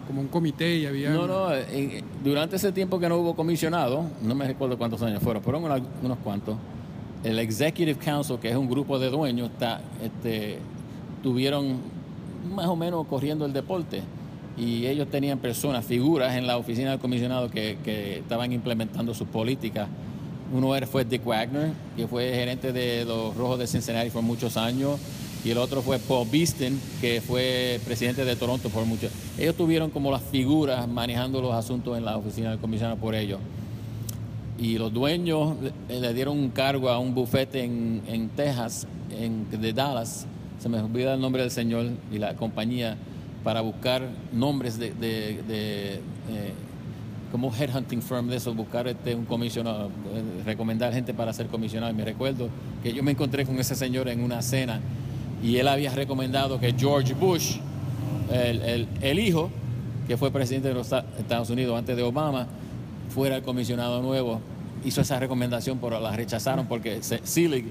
como 0.07 0.21
un 0.21 0.29
comité 0.29 0.77
y 0.77 0.87
había... 0.87 1.11
no, 1.11 1.27
no, 1.27 1.53
eh, 1.55 2.03
durante 2.23 2.57
ese 2.57 2.73
tiempo 2.73 2.99
que 2.99 3.09
no 3.09 3.17
hubo 3.17 3.35
comisionado, 3.35 4.05
no 4.23 4.35
me 4.35 4.47
recuerdo 4.47 4.79
cuántos 4.79 5.03
años 5.03 5.23
fueron, 5.23 5.43
fueron 5.43 5.65
unos, 5.65 5.83
unos 6.03 6.19
cuantos, 6.19 6.57
el 7.25 7.39
Executive 7.39 7.97
Council, 7.97 8.39
que 8.39 8.49
es 8.51 8.57
un 8.57 8.69
grupo 8.69 8.99
de 8.99 9.11
dueños, 9.11 9.51
este, 10.03 10.59
tuvieron 11.23 11.79
más 12.55 12.67
o 12.67 12.77
menos 12.77 13.07
corriendo 13.07 13.45
el 13.45 13.53
deporte. 13.53 14.03
Y 14.57 14.87
ellos 14.87 15.09
tenían 15.09 15.39
personas, 15.39 15.85
figuras 15.85 16.35
en 16.35 16.47
la 16.47 16.57
oficina 16.57 16.91
del 16.91 16.99
comisionado 16.99 17.51
que, 17.51 17.79
que 17.85 18.19
estaban 18.19 18.53
implementando 18.53 19.15
sus 19.15 19.29
políticas. 19.29 19.89
Uno 20.53 20.75
fue 20.87 21.05
Dick 21.05 21.25
Wagner, 21.25 21.73
que 21.97 22.09
fue 22.09 22.33
gerente 22.33 22.73
de 22.73 23.05
los 23.05 23.37
Rojos 23.37 23.59
de 23.59 23.67
Cincinnati 23.67 24.11
por 24.11 24.23
muchos 24.23 24.57
años. 24.57 24.99
Y 25.45 25.51
el 25.51 25.59
otro 25.59 25.81
fue 25.81 25.99
Paul 25.99 26.29
Beeston, 26.31 26.79
que 27.01 27.23
fue 27.23 27.81
presidente 27.87 28.27
de 28.27 28.37
Toronto 28.37 28.69
por 28.69 28.85
muchos 28.85 29.11
Ellos 29.39 29.55
tuvieron 29.55 29.91
como 29.91 30.11
las 30.11 30.23
figuras 30.23 30.87
manejando 30.87 31.41
los 31.41 31.55
asuntos 31.55 31.97
en 31.97 32.05
la 32.05 32.19
oficina 32.19 32.51
del 32.51 32.59
comisionado 32.59 32.99
por 32.99 33.15
ellos 33.15 33.41
y 34.61 34.77
los 34.77 34.93
dueños 34.93 35.55
le, 35.89 36.13
dieron 36.13 36.39
un 36.39 36.51
cargo 36.51 36.91
a 36.91 36.99
un 36.99 37.15
bufete 37.15 37.65
en, 37.65 38.31
Texas, 38.37 38.87
en, 39.11 39.51
de 39.51 39.73
Dallas, 39.73 40.27
se 40.59 40.69
me 40.69 40.79
olvida 40.79 41.15
el 41.15 41.21
nombre 41.21 41.41
del 41.41 41.51
señor 41.51 41.87
y 42.13 42.19
la 42.19 42.35
compañía, 42.37 42.97
para 43.43 43.63
buscar 43.63 44.03
nombres 44.35 44.79
de, 44.79 44.93
eh, 45.01 46.01
como 47.31 47.53
headhunting 47.55 48.03
firm 48.03 48.29
de 48.29 48.37
eso, 48.37 48.53
buscar 48.55 48.89
este, 48.89 49.15
un 49.15 49.25
comisionado, 49.25 49.87
eh, 49.89 50.43
recomendar 50.45 50.93
gente 50.93 51.15
para 51.15 51.33
ser 51.33 51.47
comisionado. 51.47 51.93
Y 51.93 51.95
me 51.97 52.05
recuerdo 52.05 52.49
que 52.83 52.93
yo 52.93 53.03
me 53.03 53.13
encontré 53.13 53.47
con 53.47 53.59
ese 53.59 53.75
señor 53.75 54.09
en 54.09 54.23
una 54.23 54.43
cena 54.43 54.81
y 55.43 55.57
él 55.57 55.69
había 55.69 55.95
recomendado 55.95 56.59
que 56.59 56.73
George 56.77 57.15
Bush, 57.15 57.57
el, 58.33 58.61
el- 58.63 58.89
el 59.01 59.19
hijo, 59.19 59.51
que 60.09 60.17
fue 60.17 60.31
presidente 60.33 60.69
de 60.69 60.75
los 60.75 60.87
Esta- 60.87 61.05
Estados 61.19 61.51
Unidos 61.51 61.79
antes 61.79 61.97
de 61.97 62.03
Obama, 62.03 62.47
fuera 63.15 63.37
el 63.37 63.43
comisionado 63.43 64.03
nuevo. 64.03 64.41
Hizo 64.85 65.01
esa 65.01 65.19
recomendación, 65.21 65.79
pero 65.81 66.01
la 66.01 66.15
rechazaron 66.17 66.67
porque 66.67 67.03
se- 67.03 67.21
Selig, 67.25 67.67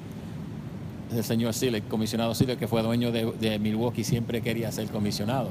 el 1.14 1.24
señor 1.24 1.54
Selig, 1.54 1.84
comisionado 1.88 2.34
Selig, 2.34 2.58
que 2.58 2.68
fue 2.68 2.82
dueño 2.82 3.12
de 3.12 3.60
Milwaukee, 3.60 4.04
siempre 4.04 4.42
quería 4.42 4.72
ser 4.72 4.88
comisionado. 4.88 5.50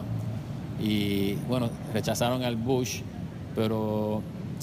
Y 0.83 1.35
bueno, 1.49 1.69
rechazaron 1.93 2.43
al 2.45 2.57
Bush, 2.57 3.01
pero 3.59 4.23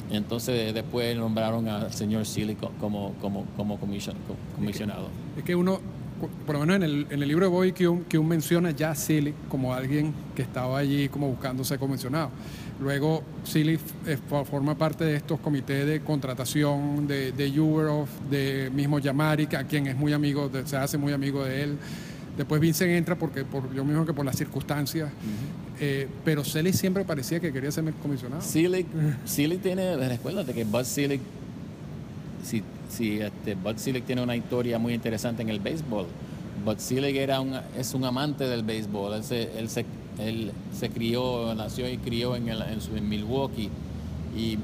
entonces 0.10 0.74
después 0.74 1.18
nombraron 1.18 1.68
al 1.68 1.92
señor 1.92 2.26
co- 2.56 2.72
como, 2.80 3.12
como, 3.20 3.44
como 3.58 3.78
comision- 3.78 4.16
co- 4.26 4.38
comisionado. 4.56 5.10
Es 5.38 5.44
que 5.44 5.54
uno, 5.54 5.80
por 6.46 6.56
lo 6.56 6.62
menos 6.62 6.78
en 6.78 6.84
el, 6.84 7.08
en 7.10 7.22
el 7.22 7.28
libro 7.28 7.46
de 7.48 7.52
Bobby 7.52 7.72
Kuhn, 7.74 8.06
Kuhn 8.10 8.26
menciona 8.26 8.72
ya 8.72 8.92
a 8.92 8.96
Silic 8.96 9.36
como 9.50 9.74
alguien 9.74 10.14
que 10.34 10.44
estaba 10.44 10.78
allí 10.78 11.10
como 11.10 11.28
buscando 11.28 11.66
ser 11.66 11.78
convencionado. 11.78 12.30
Luego 12.80 13.22
Silic 13.44 13.82
eh, 14.08 14.18
fo- 14.30 14.46
forma 14.46 14.76
parte 14.78 15.04
de 15.04 15.18
estos 15.18 15.40
comités 15.42 15.86
de 15.86 16.00
contratación 16.02 17.06
de, 17.06 17.34
de 17.34 17.60
Uberoff, 17.60 18.10
de 18.30 18.72
mismo 18.74 19.00
Yamari, 19.00 19.48
que 19.48 19.58
a 19.58 19.66
quien 19.66 19.88
es 19.88 19.98
muy 19.98 20.14
amigo, 20.14 20.48
de- 20.48 20.66
se 20.66 20.78
hace 20.78 20.98
muy 20.98 21.12
amigo 21.12 21.44
de 21.44 21.64
él. 21.64 21.78
Después 22.38 22.62
Vincent 22.62 22.92
entra 22.92 23.18
porque 23.18 23.44
por 23.44 23.74
yo 23.74 23.84
mismo 23.84 24.06
que 24.06 24.14
por 24.14 24.26
las 24.26 24.36
circunstancias, 24.38 25.10
Eh, 25.80 26.08
pero 26.24 26.44
Selig 26.44 26.74
siempre 26.74 27.04
parecía 27.04 27.40
que 27.40 27.52
quería 27.52 27.72
ser 27.72 27.84
comisionado. 28.02 28.42
Selig, 28.42 28.86
Selig 29.26 29.62
tiene, 29.62 29.98
recuérdate 29.98 30.54
que 30.54 30.64
Bud 30.64 30.84
Selig, 30.84 31.20
si, 32.44 32.64
si 32.90 33.20
este, 33.20 33.56
Bud 33.56 33.76
Selig 33.78 34.04
tiene 34.06 34.22
una 34.22 34.36
historia 34.36 34.80
muy 34.80 34.94
interesante 34.94 35.42
en 35.42 35.50
el 35.50 35.60
béisbol. 35.60 36.06
Bud 36.64 36.78
Selig 36.78 37.18
era 37.18 37.42
un, 37.42 37.54
es 37.78 37.94
un 37.94 38.06
amante 38.06 38.46
del 38.46 38.64
béisbol. 38.64 39.16
Él 39.16 39.24
se, 39.24 39.60
él 39.60 39.70
se, 39.70 39.86
él 40.20 40.52
se 40.78 40.90
crió, 40.90 41.54
nació 41.56 41.90
y 41.90 41.98
crió 41.98 42.36
en, 42.38 42.48
el- 42.48 42.62
en, 42.96 43.10
Milwaukee. 43.10 43.70
Y 44.38 44.58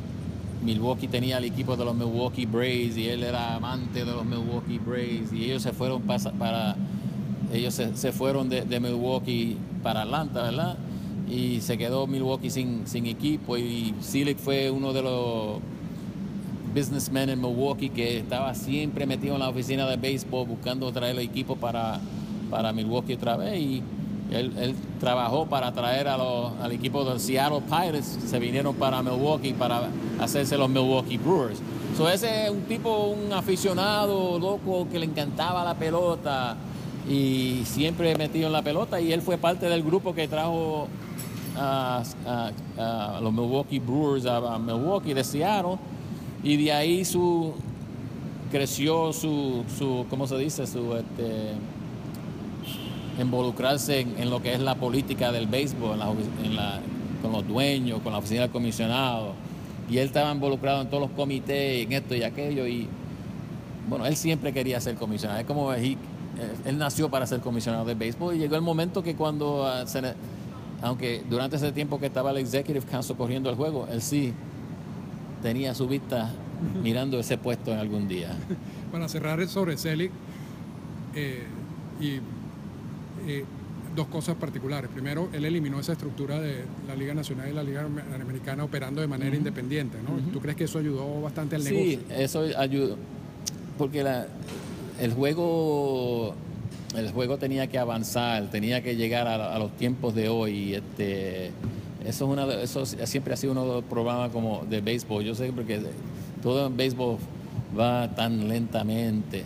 Milwaukee 0.63 1.07
tenía 1.09 1.39
el 1.39 1.43
equipo 1.43 1.75
de 1.75 1.83
los 1.83 1.93
Milwaukee 1.95 2.45
Braves 2.45 2.95
y 2.95 3.09
él 3.09 3.23
era 3.23 3.55
amante 3.55 4.05
de 4.05 4.11
los 4.11 4.23
Milwaukee 4.25 4.77
Braves. 4.79 5.33
Y 5.33 5.43
ellos 5.45 5.63
se 5.63 5.73
fueron 5.73 6.01
para, 6.03 6.75
ellos 7.51 7.73
se, 7.73 8.11
fueron 8.13 8.47
de 8.47 8.79
Milwaukee 8.79 9.57
para 9.83 10.03
Atlanta, 10.03 10.43
¿verdad? 10.43 10.77
Y 11.31 11.61
se 11.61 11.77
quedó 11.77 12.07
Milwaukee 12.07 12.49
sin, 12.49 12.85
sin 12.87 13.05
equipo. 13.05 13.57
Y 13.57 13.93
Silic 14.01 14.37
fue 14.37 14.69
uno 14.69 14.91
de 14.91 15.01
los 15.01 15.59
businessmen 16.75 17.29
en 17.29 17.39
Milwaukee 17.39 17.89
que 17.89 18.19
estaba 18.19 18.53
siempre 18.53 19.05
metido 19.05 19.33
en 19.35 19.39
la 19.39 19.49
oficina 19.49 19.87
de 19.87 19.97
béisbol 19.97 20.47
buscando 20.47 20.91
traer 20.91 21.13
el 21.17 21.19
equipo 21.19 21.55
para, 21.55 21.99
para 22.49 22.73
Milwaukee 22.73 23.13
otra 23.13 23.37
vez. 23.37 23.59
Y 23.59 23.81
él, 24.31 24.75
trabajó 24.99 25.45
para 25.47 25.71
traer 25.73 26.07
a 26.07 26.17
los- 26.17 26.51
al 26.61 26.71
equipo 26.71 27.03
de 27.03 27.19
Seattle 27.19 27.61
Pirates, 27.61 28.17
se 28.25 28.39
vinieron 28.39 28.73
para 28.75 29.01
Milwaukee 29.01 29.53
para 29.53 29.89
hacerse 30.19 30.57
los 30.57 30.69
Milwaukee 30.69 31.17
Brewers. 31.17 31.59
So 31.97 32.09
ese 32.09 32.45
es 32.45 32.49
un 32.51 32.61
tipo, 32.63 33.07
un 33.07 33.33
aficionado 33.33 34.39
loco 34.39 34.87
que 34.91 34.99
le 34.99 35.05
encantaba 35.05 35.63
la 35.65 35.75
pelota 35.75 36.55
y 37.09 37.61
siempre 37.65 38.15
metido 38.15 38.47
en 38.47 38.53
la 38.53 38.61
pelota. 38.61 39.01
Y 39.01 39.11
él 39.11 39.21
fue 39.21 39.37
parte 39.37 39.67
del 39.67 39.83
grupo 39.83 40.13
que 40.15 40.27
trajo 40.29 40.87
a, 41.57 42.03
los 43.21 43.33
Milwaukee 43.33 43.79
Brewers 43.79 44.25
a, 44.25 44.57
Milwaukee 44.59 45.13
de 45.13 45.23
Seattle 45.23 45.77
y 46.43 46.57
de 46.57 46.71
ahí 46.71 47.05
su 47.05 47.53
creció 48.51 49.13
su, 49.13 49.63
su 49.77 50.05
¿cómo 50.09 50.27
se 50.27 50.37
dice? 50.37 50.67
su 50.67 50.95
este, 50.95 51.53
involucrarse 53.19 54.01
en, 54.01 54.29
lo 54.29 54.41
que 54.41 54.53
es 54.53 54.59
la 54.59 54.75
política 54.75 55.31
del 55.31 55.47
béisbol 55.47 55.99
con 57.21 57.31
los 57.31 57.47
dueños, 57.47 58.01
con 58.01 58.11
la 58.11 58.19
oficina 58.19 58.41
del 58.41 58.51
comisionado 58.51 59.33
y 59.89 59.97
él 59.97 60.07
estaba 60.07 60.31
involucrado 60.31 60.81
en 60.81 60.89
todos 60.89 61.01
los 61.01 61.11
comités, 61.11 61.85
en 61.85 61.91
esto 61.91 62.15
y 62.15 62.23
aquello 62.23 62.65
y 62.67 62.87
bueno, 63.89 64.05
él 64.05 64.15
siempre 64.15 64.53
quería 64.53 64.79
ser 64.79 64.95
comisionado, 64.95 65.39
es 65.39 65.45
como 65.45 65.73
él, 65.73 65.97
nació 66.77 67.09
para 67.09 67.27
ser 67.27 67.41
comisionado 67.41 67.83
de 67.85 67.93
béisbol 67.93 68.35
y 68.35 68.39
llegó 68.39 68.55
el 68.55 68.61
momento 68.61 69.03
que 69.03 69.15
cuando 69.15 69.67
ah, 69.67 69.85
se, 69.85 70.01
aunque 70.81 71.23
durante 71.29 71.55
ese 71.57 71.71
tiempo 71.71 71.99
que 71.99 72.07
estaba 72.07 72.31
el 72.31 72.37
Executive 72.37 72.85
Council 72.85 73.15
corriendo 73.15 73.49
el 73.49 73.55
juego, 73.55 73.87
él 73.91 74.01
sí 74.01 74.33
tenía 75.41 75.73
su 75.73 75.87
vista 75.87 76.31
mirando 76.83 77.19
ese 77.19 77.37
puesto 77.37 77.71
en 77.71 77.79
algún 77.79 78.07
día. 78.07 78.35
Para 78.91 79.07
cerrar 79.07 79.45
sobre 79.47 79.77
Selig, 79.77 80.11
eh, 81.15 81.43
y 81.99 82.19
eh, 83.27 83.45
dos 83.95 84.07
cosas 84.07 84.35
particulares. 84.35 84.89
Primero, 84.91 85.29
él 85.33 85.45
eliminó 85.45 85.79
esa 85.79 85.93
estructura 85.93 86.39
de 86.39 86.63
la 86.87 86.95
Liga 86.95 87.13
Nacional 87.13 87.49
y 87.49 87.53
la 87.53 87.63
Liga 87.63 87.85
Americana 88.21 88.63
operando 88.63 89.01
de 89.01 89.07
manera 89.07 89.35
independiente. 89.35 89.97
¿no? 90.01 90.31
¿Tú 90.31 90.39
crees 90.39 90.57
que 90.57 90.63
eso 90.63 90.79
ayudó 90.79 91.21
bastante 91.21 91.55
al 91.55 91.63
negocio? 91.63 91.99
Sí, 91.99 92.05
eso 92.09 92.45
ayudó, 92.57 92.97
porque 93.77 94.03
la, 94.03 94.27
el 94.99 95.13
juego 95.13 96.35
el 96.95 97.11
juego 97.11 97.37
tenía 97.37 97.67
que 97.67 97.77
avanzar, 97.77 98.49
tenía 98.49 98.81
que 98.83 98.95
llegar 98.95 99.27
a, 99.27 99.57
los 99.57 99.71
tiempos 99.77 100.13
de 100.13 100.29
hoy. 100.29 100.75
Este, 100.75 101.47
eso, 101.47 101.53
es 102.05 102.21
una, 102.21 102.45
eso 102.61 102.85
siempre 102.85 103.33
ha 103.33 103.37
sido 103.37 103.53
uno 103.53 103.65
de 103.65 103.73
los 103.75 103.83
programas 103.83 104.31
como 104.31 104.65
de 104.69 104.81
béisbol. 104.81 105.23
Yo 105.23 105.35
sé 105.35 105.51
porque 105.53 105.79
todo 106.43 106.67
en 106.67 106.77
béisbol 106.77 107.17
va 107.77 108.13
tan 108.13 108.47
lentamente. 108.47 109.43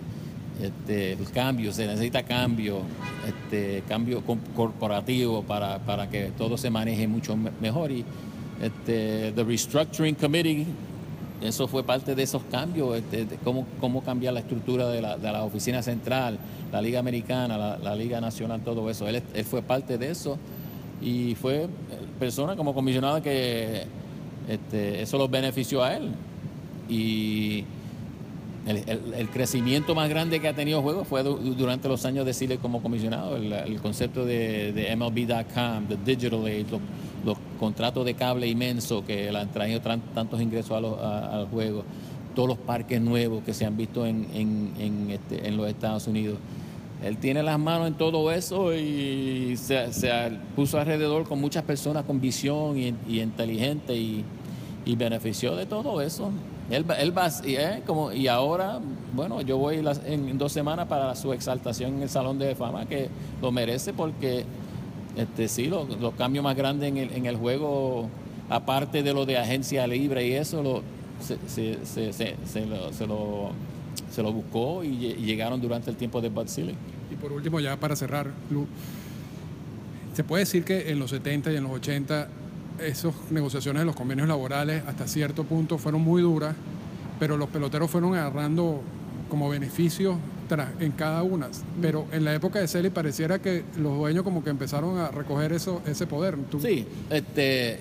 Este, 0.62 1.14
el 1.14 1.30
cambio, 1.32 1.74
se 1.74 1.86
necesita 1.86 2.24
cambio, 2.24 2.80
este, 3.28 3.84
cambio 3.90 4.24
corporativo 4.56 5.44
para, 5.44 5.80
para 5.80 6.10
que 6.10 6.32
todo 6.38 6.58
se 6.58 6.70
maneje 6.70 7.08
mucho 7.08 7.38
mejor. 7.62 7.92
Y 7.92 8.06
este, 8.62 9.34
The 9.34 9.44
Restructuring 9.44 10.16
Committee 10.16 10.66
eso 11.42 11.68
fue 11.68 11.84
parte 11.84 12.16
de 12.16 12.24
esos 12.24 12.42
cambios, 12.50 12.98
este, 12.98 13.28
cómo, 13.44 13.66
cómo 13.80 14.04
cambiar 14.04 14.34
la 14.34 14.40
estructura 14.40 14.88
de 14.88 15.02
la, 15.02 15.18
de 15.18 15.32
la 15.32 15.44
oficina 15.44 15.82
central, 15.82 16.40
la 16.72 16.82
Liga 16.82 17.00
Americana, 17.00 17.78
la, 17.78 17.96
Liga 17.96 18.22
Nacional, 18.22 18.62
todo 18.62 18.90
eso. 18.90 19.08
Él, 19.08 19.22
fue 19.44 19.62
parte 19.62 19.98
de 19.98 20.12
eso 20.12 20.38
y 21.02 21.36
fue 21.36 21.68
persona 22.20 22.56
como 22.56 22.74
comisionada 22.74 23.22
que 23.22 23.84
este, 24.48 25.02
eso 25.02 25.18
lo 25.18 25.28
benefició 25.28 25.84
a 25.84 25.96
él. 25.96 26.12
Y 26.88 27.66
el, 28.66 29.30
crecimiento 29.30 29.94
más 29.94 30.10
grande 30.10 30.40
que 30.40 30.48
ha 30.48 30.54
tenido 30.54 30.82
juego 30.82 31.04
fue 31.04 31.22
durante 31.24 31.88
los 31.88 32.06
años 32.06 32.26
de 32.26 32.34
Chile 32.34 32.58
como 32.58 32.82
comisionado. 32.82 33.36
El, 33.36 33.80
concepto 33.82 34.26
de, 34.26 34.72
de 34.72 34.96
MLB.com, 34.96 35.88
de 35.88 35.98
Digital 36.16 36.46
Age, 36.46 36.80
los 37.26 37.38
contratos 37.60 38.06
de 38.06 38.14
cable 38.14 38.48
inmensos 38.48 39.04
que 39.04 39.32
le 39.32 39.38
han 39.38 39.52
traído 39.52 39.82
tantos 39.82 40.40
ingresos 40.40 40.72
al 41.02 41.48
juego, 41.48 41.84
todos 42.36 42.50
los 42.50 42.58
parques 42.58 43.02
nuevos 43.02 43.44
que 43.44 43.54
se 43.54 43.66
han 43.66 43.76
visto 43.76 44.06
en, 44.06 44.28
en, 44.34 45.10
este, 45.10 45.50
los 45.52 45.68
Estados 45.68 46.08
Unidos. 46.08 46.38
Él 47.04 47.18
tiene 47.18 47.44
las 47.44 47.60
manos 47.60 47.88
en 47.88 47.96
todo 47.96 48.32
eso 48.32 48.74
y 48.74 49.58
se, 49.58 49.90
puso 50.56 50.80
alrededor 50.80 51.28
con 51.28 51.42
muchas 51.42 51.64
personas 51.64 52.06
con 52.06 52.22
visión 52.22 52.78
y, 52.78 52.94
y 53.08 53.22
inteligente 53.22 53.96
y, 53.96 54.24
y, 54.86 54.96
benefició 54.96 55.56
de 55.56 55.66
todo 55.66 56.02
eso. 56.02 56.30
Él, 56.70 56.86
él 56.98 57.18
va, 57.18 57.30
y, 57.44 57.56
eh, 57.56 57.82
como, 57.86 58.12
y 58.12 58.28
ahora, 58.28 58.80
bueno, 59.14 59.42
yo 59.42 59.58
voy 59.58 59.84
en 60.06 60.38
dos 60.38 60.52
semanas 60.52 60.88
para 60.88 61.16
su 61.16 61.34
exaltación 61.34 61.96
en 61.96 62.04
el 62.04 62.10
Salón 62.10 62.40
de 62.40 62.56
Fama, 62.56 62.86
que 62.86 63.10
lo 63.42 63.52
merece 63.52 63.94
porque 63.94 64.46
este, 65.16 65.48
sí, 65.48 65.68
los, 65.68 65.88
cambios 66.18 66.44
más 66.44 66.56
grandes 66.56 66.90
en 66.90 66.98
el, 66.98 67.14
en 67.14 67.26
el, 67.26 67.38
juego, 67.38 68.10
aparte 68.50 69.02
de 69.02 69.14
lo 69.14 69.26
de 69.26 69.38
agencia 69.38 69.88
libre 69.88 70.28
y 70.28 70.34
eso, 70.34 70.62
lo, 70.62 70.84
se, 71.22 71.38
se, 71.48 71.86
se, 71.86 72.14
se 72.14 72.66
lo, 72.66 73.52
se, 74.12 74.22
lo, 74.24 74.34
buscó 74.34 74.84
y, 74.84 74.98
llegaron 74.98 75.62
durante 75.62 75.90
el 75.90 75.96
tiempo 75.96 76.22
de 76.22 76.30
Bud 76.30 76.48
Selig. 76.48 76.76
Y 77.12 77.16
por 77.16 77.32
último, 77.32 77.60
ya 77.60 77.78
para 77.78 77.96
cerrar, 77.96 78.32
Lu, 78.50 78.68
se 80.14 80.24
puede 80.24 80.42
decir 80.42 80.64
que 80.64 80.92
en 80.92 81.00
los 81.00 81.12
70 81.12 81.52
y 81.52 81.58
en 81.58 81.64
los 81.64 81.72
80 81.74 82.28
esas 82.80 83.14
negociaciones 83.32 83.82
de 83.82 83.86
los 83.86 83.96
convenios 83.96 84.28
laborales 84.28 84.84
hasta 84.86 85.08
cierto 85.08 85.46
punto 85.46 85.78
fueron 85.78 86.02
muy 86.02 86.22
duras, 86.22 86.56
pero 87.20 87.38
los 87.38 87.50
peloteros 87.50 87.90
fueron 87.90 88.16
agarrando 88.16 88.82
como 89.30 89.50
beneficios 89.50 90.18
en 90.80 90.92
cada 90.92 91.24
una. 91.24 91.48
Pero 91.82 92.06
en 92.12 92.24
la 92.26 92.34
época 92.34 92.60
de 92.60 92.68
Celi 92.68 92.90
pareciera 92.90 93.40
que 93.40 93.64
los 93.78 93.98
dueños 93.98 94.24
como 94.24 94.44
que 94.44 94.50
empezaron 94.50 94.98
a 95.00 95.10
recoger 95.10 95.54
eso, 95.54 95.82
ese 95.86 96.08
poder. 96.08 96.38
Sí, 96.62 96.86
este, 97.10 97.80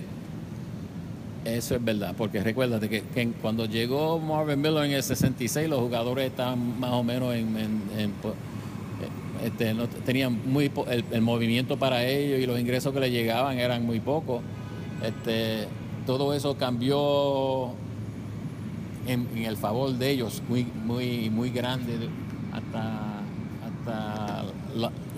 eso 1.45 1.75
es 1.75 1.85
verdad, 1.85 2.15
porque 2.17 2.43
recuérdate 2.43 2.89
que, 2.89 3.33
cuando 3.43 3.67
llegó 3.67 4.19
Marvin 4.19 4.61
Miller 4.61 4.85
en 4.85 4.93
el 4.93 5.03
66, 5.03 5.69
los 5.69 5.81
jugadores 5.81 6.31
estaban 6.31 6.81
más 6.81 6.93
o 6.93 7.03
menos 7.03 7.35
en... 7.35 8.13
este, 9.45 9.75
no, 9.75 9.87
tenían 9.89 10.41
muy 10.47 10.71
el, 11.11 11.23
movimiento 11.23 11.77
para 11.77 12.05
ellos 12.07 12.41
y 12.41 12.47
los 12.47 12.59
ingresos 12.59 12.95
que 12.95 13.01
les 13.01 13.11
llegaban 13.11 13.59
eran 13.59 13.85
muy 13.85 14.01
pocos. 14.01 14.41
Este, 15.03 15.67
todo 16.07 16.33
eso 16.33 16.57
cambió 16.57 17.73
en, 19.07 19.29
el 19.37 19.57
favor 19.59 19.93
de 19.93 20.11
ellos 20.11 20.43
muy, 20.49 20.65
muy, 20.65 21.29
muy 21.29 21.51
grande 21.51 21.99
hasta, 22.55 23.21
hasta 23.67 24.45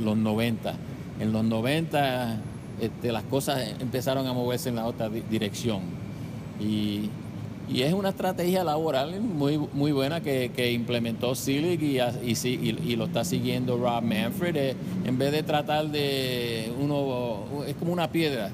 los 0.01 0.17
90. 0.17 0.75
En 1.21 1.33
los 1.33 1.45
90 1.45 2.39
este, 2.81 3.11
las 3.11 3.25
cosas 3.25 3.75
empezaron 3.81 4.27
a 4.27 4.33
moverse 4.33 4.69
en 4.69 4.77
la 4.77 4.87
otra 4.87 5.09
dirección. 5.09 5.83
Y, 6.61 7.11
es 7.75 7.93
una 7.93 8.11
estrategia 8.11 8.63
laboral 8.63 9.21
muy, 9.21 9.59
muy 9.59 9.91
buena 9.91 10.21
que, 10.21 10.73
implementó 10.73 11.35
Silic 11.35 11.83
y, 11.83 11.99
y, 11.99 12.97
lo 12.97 13.07
está 13.07 13.25
siguiendo 13.25 13.77
Rob 13.77 14.03
Manfred. 14.03 14.57
Eh, 14.57 14.77
en 15.05 15.19
vez 15.19 15.33
de 15.33 15.43
tratar 15.43 15.89
de 15.89 16.73
uno, 16.81 17.65
es 17.67 17.75
como 17.75 17.93
una 17.93 18.09
piedra. 18.09 18.51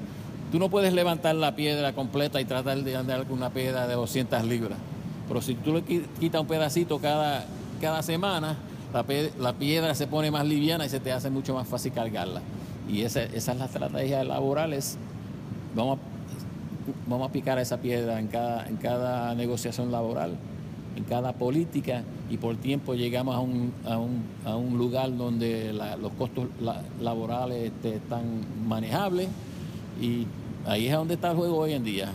Tú 0.51 0.59
no 0.59 0.71
puedes 0.71 0.95
levantar 0.95 1.35
la 1.35 1.55
piedra 1.55 1.93
completa 1.93 2.41
y 2.41 2.47
tratar 2.47 2.83
de 2.83 2.97
andar 2.97 3.27
con 3.27 3.37
una 3.37 3.51
piedra 3.51 3.87
de 3.87 3.95
200 3.95 4.45
libras. 4.45 4.79
Pero 5.29 5.43
si 5.43 5.57
tú 5.57 5.75
le 5.75 5.83
quitas 5.83 6.41
un 6.41 6.47
pedacito 6.47 6.99
cada, 6.99 7.45
cada 7.83 8.03
semana, 8.03 8.57
la, 8.93 9.53
piedra 9.55 9.95
se 9.95 10.07
pone 10.07 10.31
más 10.31 10.47
liviana 10.47 10.87
y 10.87 10.89
se 10.89 11.01
te 11.01 11.13
hace 11.13 11.31
mucho 11.31 11.55
más 11.55 11.67
fácil 11.67 11.93
cargarla. 11.93 12.43
Y 12.89 13.03
esa, 13.03 13.23
es 13.23 13.47
la 13.47 13.65
estrategia 13.65 14.25
laboral, 14.25 14.77
vamos, 15.75 15.99
a, 15.99 17.09
vamos 17.09 17.29
a 17.29 17.33
picar 17.33 17.59
esa 17.59 17.79
piedra 17.79 18.19
en 18.21 18.29
cada, 18.29 18.67
en 18.69 18.77
cada 18.77 19.35
negociación 19.35 19.91
laboral, 19.91 20.37
en 20.97 21.05
cada 21.05 21.33
política, 21.33 22.03
y 22.31 22.37
por 22.37 22.57
tiempo 22.57 22.95
llegamos 22.95 23.37
a 23.37 23.41
un, 23.41 23.73
a 23.87 23.99
un, 23.99 24.23
a 24.45 24.57
un 24.57 24.77
lugar 24.77 25.17
donde 25.17 25.73
los 25.73 26.13
costos 26.13 26.49
laborales 27.01 27.73
este, 27.73 27.97
están 27.97 28.25
manejables, 28.67 29.29
y 30.01 30.27
ahí 30.67 30.87
es 30.87 30.95
donde 30.95 31.15
está 31.15 31.31
el 31.31 31.37
juego 31.37 31.59
hoy 31.59 31.73
en 31.73 31.85
día. 31.85 32.11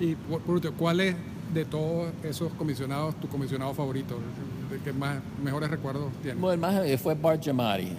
Y 0.00 0.14
por, 0.14 0.40
último, 0.48 0.74
¿cuál 0.76 1.00
es 1.00 1.16
de 1.52 1.64
todos 1.64 2.12
esos 2.22 2.52
comisionados 2.54 3.14
tu 3.16 3.28
comisionado 3.28 3.74
favorito? 3.74 4.16
Que 4.80 4.92
más 4.92 5.18
mejores 5.42 5.70
recuerdos 5.70 6.12
tiene? 6.22 6.40
Bueno, 6.40 6.54
el 6.54 6.60
más 6.60 6.86
eh, 6.86 6.98
fue 6.98 7.14
Bart 7.14 7.44
Jamari, 7.44 7.92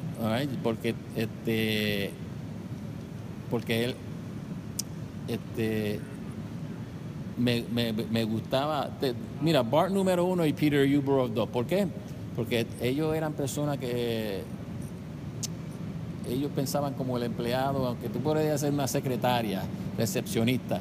porque 0.64 0.96
este 1.16 2.12
porque 3.50 3.86
él 3.86 3.96
este 5.28 6.00
me, 7.38 7.64
me, 7.64 8.24
gustaba 8.24 8.90
mira 9.42 9.62
Bart 9.62 9.92
número 9.92 10.26
uno 10.26 10.46
y 10.46 10.54
Peter 10.54 10.86
Uberov 10.98 11.34
dos 11.34 11.50
¿por 11.50 11.66
qué? 11.66 11.88
porque 12.36 12.66
ellos 12.82 13.16
eran 13.16 13.34
personas 13.34 13.78
que 13.78 14.42
ellos 16.30 16.50
pensaban 16.56 16.94
como 16.94 17.18
el 17.18 17.24
empleado 17.24 17.88
aunque 17.88 18.10
tú 18.10 18.20
podrías 18.20 18.62
ser 18.62 18.74
una 18.74 18.88
secretaria 18.88 19.64
recepcionista 19.98 20.80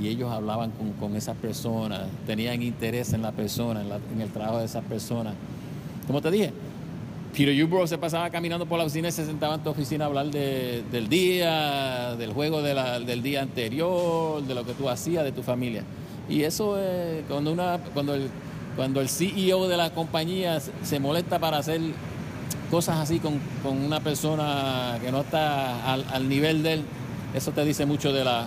y 0.00 0.08
ellos 0.08 0.30
hablaban 0.30 0.70
con, 0.70 0.92
con 0.92 1.16
esas 1.16 1.36
personas, 1.36 2.02
tenían 2.26 2.62
interés 2.62 3.12
en 3.12 3.22
la 3.22 3.32
persona, 3.32 3.82
en, 4.12 4.20
el 4.20 4.30
trabajo 4.30 4.58
de 4.58 4.64
esas 4.64 4.84
personas. 4.84 5.34
Como 6.06 6.20
te 6.20 6.30
dije, 6.30 6.52
Peter 7.36 7.64
Ubro 7.64 7.86
se 7.86 7.98
pasaba 7.98 8.30
caminando 8.30 8.66
por 8.66 8.78
la 8.78 8.84
oficina 8.84 9.08
y 9.08 9.12
se 9.12 9.24
sentaba 9.24 9.54
en 9.54 9.62
tu 9.62 9.70
oficina 9.70 10.04
a 10.04 10.08
hablar 10.08 10.26
del 10.26 11.08
día, 11.08 12.16
del 12.16 12.32
juego 12.32 12.62
del 12.62 13.22
día 13.22 13.42
anterior, 13.42 14.42
de 14.42 14.54
lo 14.54 14.64
que 14.64 14.72
tú 14.72 14.88
hacías, 14.88 15.24
de 15.24 15.32
tu 15.32 15.42
familia. 15.42 15.82
Y 16.28 16.42
eso 16.42 16.78
es 16.78 17.24
cuando, 17.28 17.52
una, 17.52 17.78
cuando, 17.94 18.14
el, 18.14 18.28
cuando 18.76 19.00
el 19.00 19.08
CEO 19.08 19.68
de 19.68 19.76
la 19.76 19.90
compañía 19.90 20.60
se 20.60 21.00
molesta 21.00 21.38
para 21.38 21.58
hacer 21.58 21.80
cosas 22.70 22.98
así 22.98 23.18
con, 23.18 23.38
con 23.62 23.76
una 23.78 24.00
persona 24.00 24.98
que 25.02 25.12
no 25.12 25.20
está 25.20 25.92
al, 25.92 26.04
al 26.12 26.28
nivel 26.28 26.62
de 26.62 26.74
él, 26.74 26.82
eso 27.34 27.50
te 27.52 27.64
dice 27.64 27.86
mucho 27.86 28.12
de, 28.12 28.24
la, 28.24 28.46